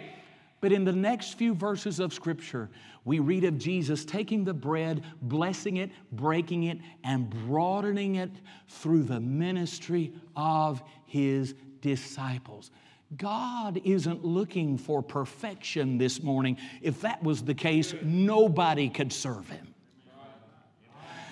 But 0.59 0.71
in 0.71 0.85
the 0.85 0.91
next 0.91 1.37
few 1.37 1.53
verses 1.53 1.99
of 1.99 2.13
Scripture, 2.13 2.69
we 3.09 3.17
read 3.17 3.43
of 3.43 3.57
Jesus 3.57 4.05
taking 4.05 4.43
the 4.43 4.53
bread, 4.53 5.03
blessing 5.23 5.77
it, 5.77 5.89
breaking 6.11 6.65
it, 6.65 6.77
and 7.03 7.27
broadening 7.47 8.17
it 8.17 8.29
through 8.67 9.01
the 9.01 9.19
ministry 9.19 10.13
of 10.35 10.83
his 11.07 11.55
disciples. 11.81 12.69
God 13.17 13.81
isn't 13.83 14.23
looking 14.23 14.77
for 14.77 15.01
perfection 15.01 15.97
this 15.97 16.21
morning. 16.21 16.57
If 16.83 17.01
that 17.01 17.23
was 17.23 17.41
the 17.41 17.55
case, 17.55 17.95
nobody 18.03 18.89
could 18.89 19.11
serve 19.11 19.49
him. 19.49 19.73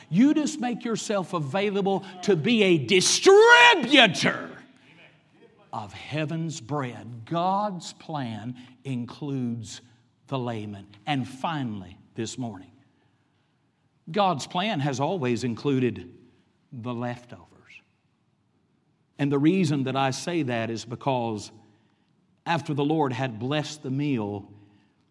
You 0.09 0.33
just 0.33 0.59
make 0.59 0.83
yourself 0.83 1.33
available 1.33 2.03
to 2.23 2.35
be 2.35 2.63
a 2.63 2.79
distributor 2.79 4.49
of 5.71 5.93
heaven's 5.93 6.59
bread. 6.59 7.25
God's 7.25 7.93
plan 7.93 8.55
includes 8.83 9.81
the 10.27 10.37
layman. 10.37 10.87
And 11.05 11.27
finally, 11.27 11.97
this 12.15 12.37
morning, 12.37 12.71
God's 14.11 14.47
plan 14.47 14.79
has 14.79 14.99
always 14.99 15.43
included 15.43 16.09
the 16.71 16.93
leftovers. 16.93 17.47
And 19.19 19.31
the 19.31 19.39
reason 19.39 19.83
that 19.83 19.95
I 19.95 20.11
say 20.11 20.43
that 20.43 20.69
is 20.69 20.85
because 20.85 21.51
after 22.45 22.73
the 22.73 22.85
Lord 22.85 23.11
had 23.13 23.39
blessed 23.39 23.83
the 23.83 23.89
meal, 23.89 24.49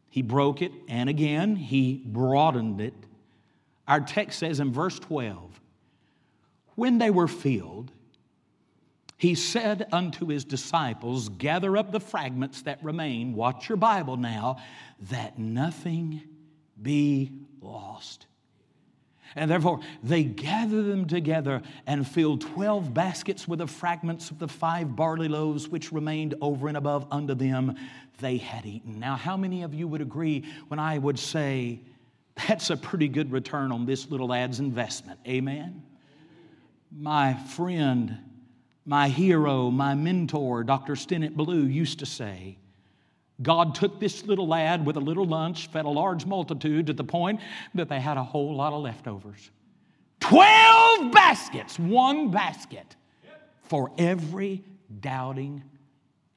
he 0.08 0.22
broke 0.22 0.62
it, 0.62 0.72
and 0.88 1.10
again, 1.10 1.56
he 1.56 2.02
broadened 2.04 2.80
it. 2.80 2.94
Our 3.86 4.00
text 4.00 4.38
says 4.38 4.60
in 4.60 4.72
verse 4.72 4.98
12, 4.98 5.60
when 6.74 6.98
they 6.98 7.10
were 7.10 7.28
filled, 7.28 7.92
he 9.16 9.34
said 9.34 9.86
unto 9.92 10.26
his 10.26 10.44
disciples, 10.44 11.28
Gather 11.30 11.76
up 11.76 11.90
the 11.90 12.00
fragments 12.00 12.62
that 12.62 12.82
remain, 12.84 13.34
watch 13.34 13.68
your 13.68 13.76
Bible 13.76 14.16
now, 14.16 14.58
that 15.10 15.38
nothing 15.38 16.22
be 16.80 17.32
lost. 17.60 18.26
And 19.34 19.50
therefore, 19.50 19.80
they 20.02 20.24
gathered 20.24 20.84
them 20.84 21.06
together 21.06 21.62
and 21.86 22.06
filled 22.06 22.42
12 22.42 22.94
baskets 22.94 23.48
with 23.48 23.58
the 23.58 23.66
fragments 23.66 24.30
of 24.30 24.38
the 24.38 24.48
five 24.48 24.96
barley 24.96 25.28
loaves 25.28 25.68
which 25.68 25.92
remained 25.92 26.34
over 26.40 26.68
and 26.68 26.76
above 26.76 27.06
unto 27.10 27.34
them 27.34 27.76
they 28.18 28.38
had 28.38 28.64
eaten. 28.64 28.98
Now, 28.98 29.16
how 29.16 29.36
many 29.36 29.62
of 29.62 29.74
you 29.74 29.88
would 29.88 30.00
agree 30.00 30.44
when 30.68 30.78
I 30.78 30.96
would 30.96 31.18
say, 31.18 31.80
that's 32.48 32.70
a 32.70 32.76
pretty 32.76 33.08
good 33.08 33.30
return 33.32 33.72
on 33.72 33.84
this 33.84 34.10
little 34.10 34.28
lad's 34.28 34.60
investment? 34.60 35.20
Amen? 35.26 35.82
My 36.90 37.34
friend, 37.34 38.18
my 38.86 39.08
hero, 39.08 39.70
my 39.70 39.94
mentor, 39.94 40.62
Dr. 40.62 40.94
Stennett 40.94 41.34
Blue, 41.34 41.64
used 41.66 41.98
to 41.98 42.06
say, 42.06 42.56
God 43.42 43.74
took 43.74 44.00
this 44.00 44.24
little 44.24 44.46
lad 44.46 44.86
with 44.86 44.96
a 44.96 45.00
little 45.00 45.26
lunch, 45.26 45.66
fed 45.66 45.84
a 45.84 45.90
large 45.90 46.24
multitude 46.24 46.86
to 46.86 46.92
the 46.92 47.04
point 47.04 47.40
that 47.74 47.88
they 47.88 48.00
had 48.00 48.16
a 48.16 48.22
whole 48.22 48.54
lot 48.54 48.72
of 48.72 48.82
leftovers. 48.82 49.50
Twelve 50.20 51.12
baskets, 51.12 51.78
one 51.78 52.30
basket 52.30 52.96
for 53.64 53.90
every 53.98 54.64
doubting 55.00 55.62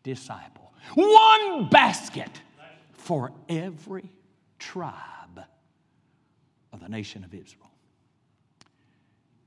disciple. 0.04 0.74
One 0.96 1.70
basket 1.70 2.42
for 2.92 3.32
every 3.48 4.12
tribe 4.58 5.44
of 6.74 6.82
the 6.82 6.90
nation 6.90 7.24
of 7.24 7.34
Israel. 7.34 7.69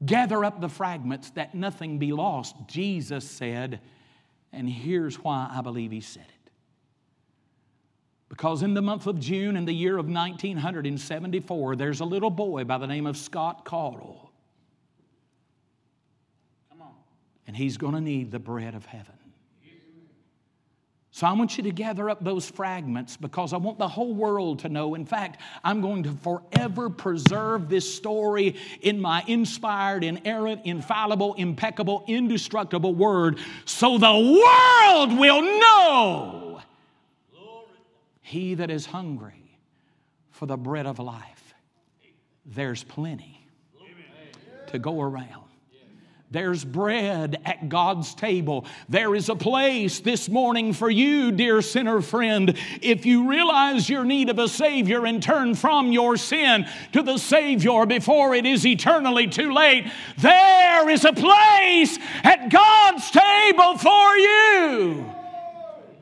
Gather 0.04 0.44
up 0.44 0.60
the 0.60 0.68
fragments 0.68 1.30
that 1.30 1.54
nothing 1.54 1.98
be 1.98 2.12
lost, 2.12 2.56
Jesus 2.66 3.28
said, 3.28 3.80
and 4.52 4.68
here's 4.68 5.16
why 5.16 5.48
I 5.50 5.60
believe 5.60 5.90
he 5.90 6.00
said 6.00 6.26
it. 6.28 6.50
Because 8.28 8.62
in 8.62 8.74
the 8.74 8.82
month 8.82 9.06
of 9.06 9.20
June 9.20 9.56
in 9.56 9.66
the 9.66 9.74
year 9.74 9.98
of 9.98 10.06
1974, 10.06 11.76
there's 11.76 12.00
a 12.00 12.04
little 12.04 12.30
boy 12.30 12.64
by 12.64 12.78
the 12.78 12.86
name 12.86 13.06
of 13.06 13.16
Scott 13.16 13.64
Caudle. 13.64 14.30
And 17.46 17.56
he's 17.56 17.76
going 17.76 17.94
to 17.94 18.00
need 18.00 18.30
the 18.30 18.38
bread 18.38 18.74
of 18.74 18.86
heaven. 18.86 19.21
So 21.14 21.26
I 21.26 21.32
want 21.32 21.58
you 21.58 21.64
to 21.64 21.70
gather 21.70 22.08
up 22.08 22.24
those 22.24 22.48
fragments 22.48 23.18
because 23.18 23.52
I 23.52 23.58
want 23.58 23.78
the 23.78 23.86
whole 23.86 24.14
world 24.14 24.60
to 24.60 24.70
know. 24.70 24.94
In 24.94 25.04
fact, 25.04 25.42
I'm 25.62 25.82
going 25.82 26.04
to 26.04 26.12
forever 26.12 26.88
preserve 26.88 27.68
this 27.68 27.94
story 27.94 28.56
in 28.80 28.98
my 28.98 29.22
inspired, 29.26 30.04
inerrant, 30.04 30.62
infallible, 30.64 31.34
impeccable, 31.34 32.04
indestructible 32.06 32.94
word 32.94 33.38
so 33.66 33.98
the 33.98 34.06
world 34.06 35.18
will 35.18 35.42
know 35.42 36.62
he 38.32 38.54
that 38.54 38.70
is 38.70 38.86
hungry 38.86 39.58
for 40.30 40.46
the 40.46 40.56
bread 40.56 40.86
of 40.86 40.98
life, 40.98 41.54
there's 42.46 42.82
plenty 42.82 43.46
to 44.68 44.78
go 44.78 45.02
around. 45.02 45.41
There's 46.32 46.64
bread 46.64 47.42
at 47.44 47.68
God's 47.68 48.14
table. 48.14 48.64
There 48.88 49.14
is 49.14 49.28
a 49.28 49.34
place 49.34 50.00
this 50.00 50.30
morning 50.30 50.72
for 50.72 50.90
you, 50.90 51.30
dear 51.30 51.60
sinner 51.60 52.00
friend. 52.00 52.56
If 52.80 53.04
you 53.04 53.28
realize 53.28 53.86
your 53.90 54.06
need 54.06 54.30
of 54.30 54.38
a 54.38 54.48
Savior 54.48 55.04
and 55.04 55.22
turn 55.22 55.54
from 55.54 55.92
your 55.92 56.16
sin 56.16 56.66
to 56.92 57.02
the 57.02 57.18
Savior 57.18 57.84
before 57.84 58.34
it 58.34 58.46
is 58.46 58.64
eternally 58.64 59.26
too 59.26 59.52
late, 59.52 59.92
there 60.16 60.88
is 60.88 61.04
a 61.04 61.12
place 61.12 61.98
at 62.24 62.50
God's 62.50 63.10
table 63.10 63.76
for 63.76 64.16
you. 64.16 65.12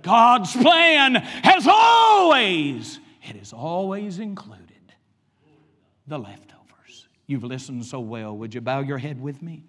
God's 0.02 0.52
plan 0.52 1.16
has 1.16 1.66
always, 1.66 3.00
it 3.24 3.34
has 3.34 3.52
always 3.52 4.20
included 4.20 4.94
the 6.06 6.20
leftovers. 6.20 7.08
You've 7.26 7.42
listened 7.42 7.84
so 7.84 7.98
well. 7.98 8.36
Would 8.36 8.54
you 8.54 8.60
bow 8.60 8.78
your 8.78 8.98
head 8.98 9.20
with 9.20 9.42
me? 9.42 9.64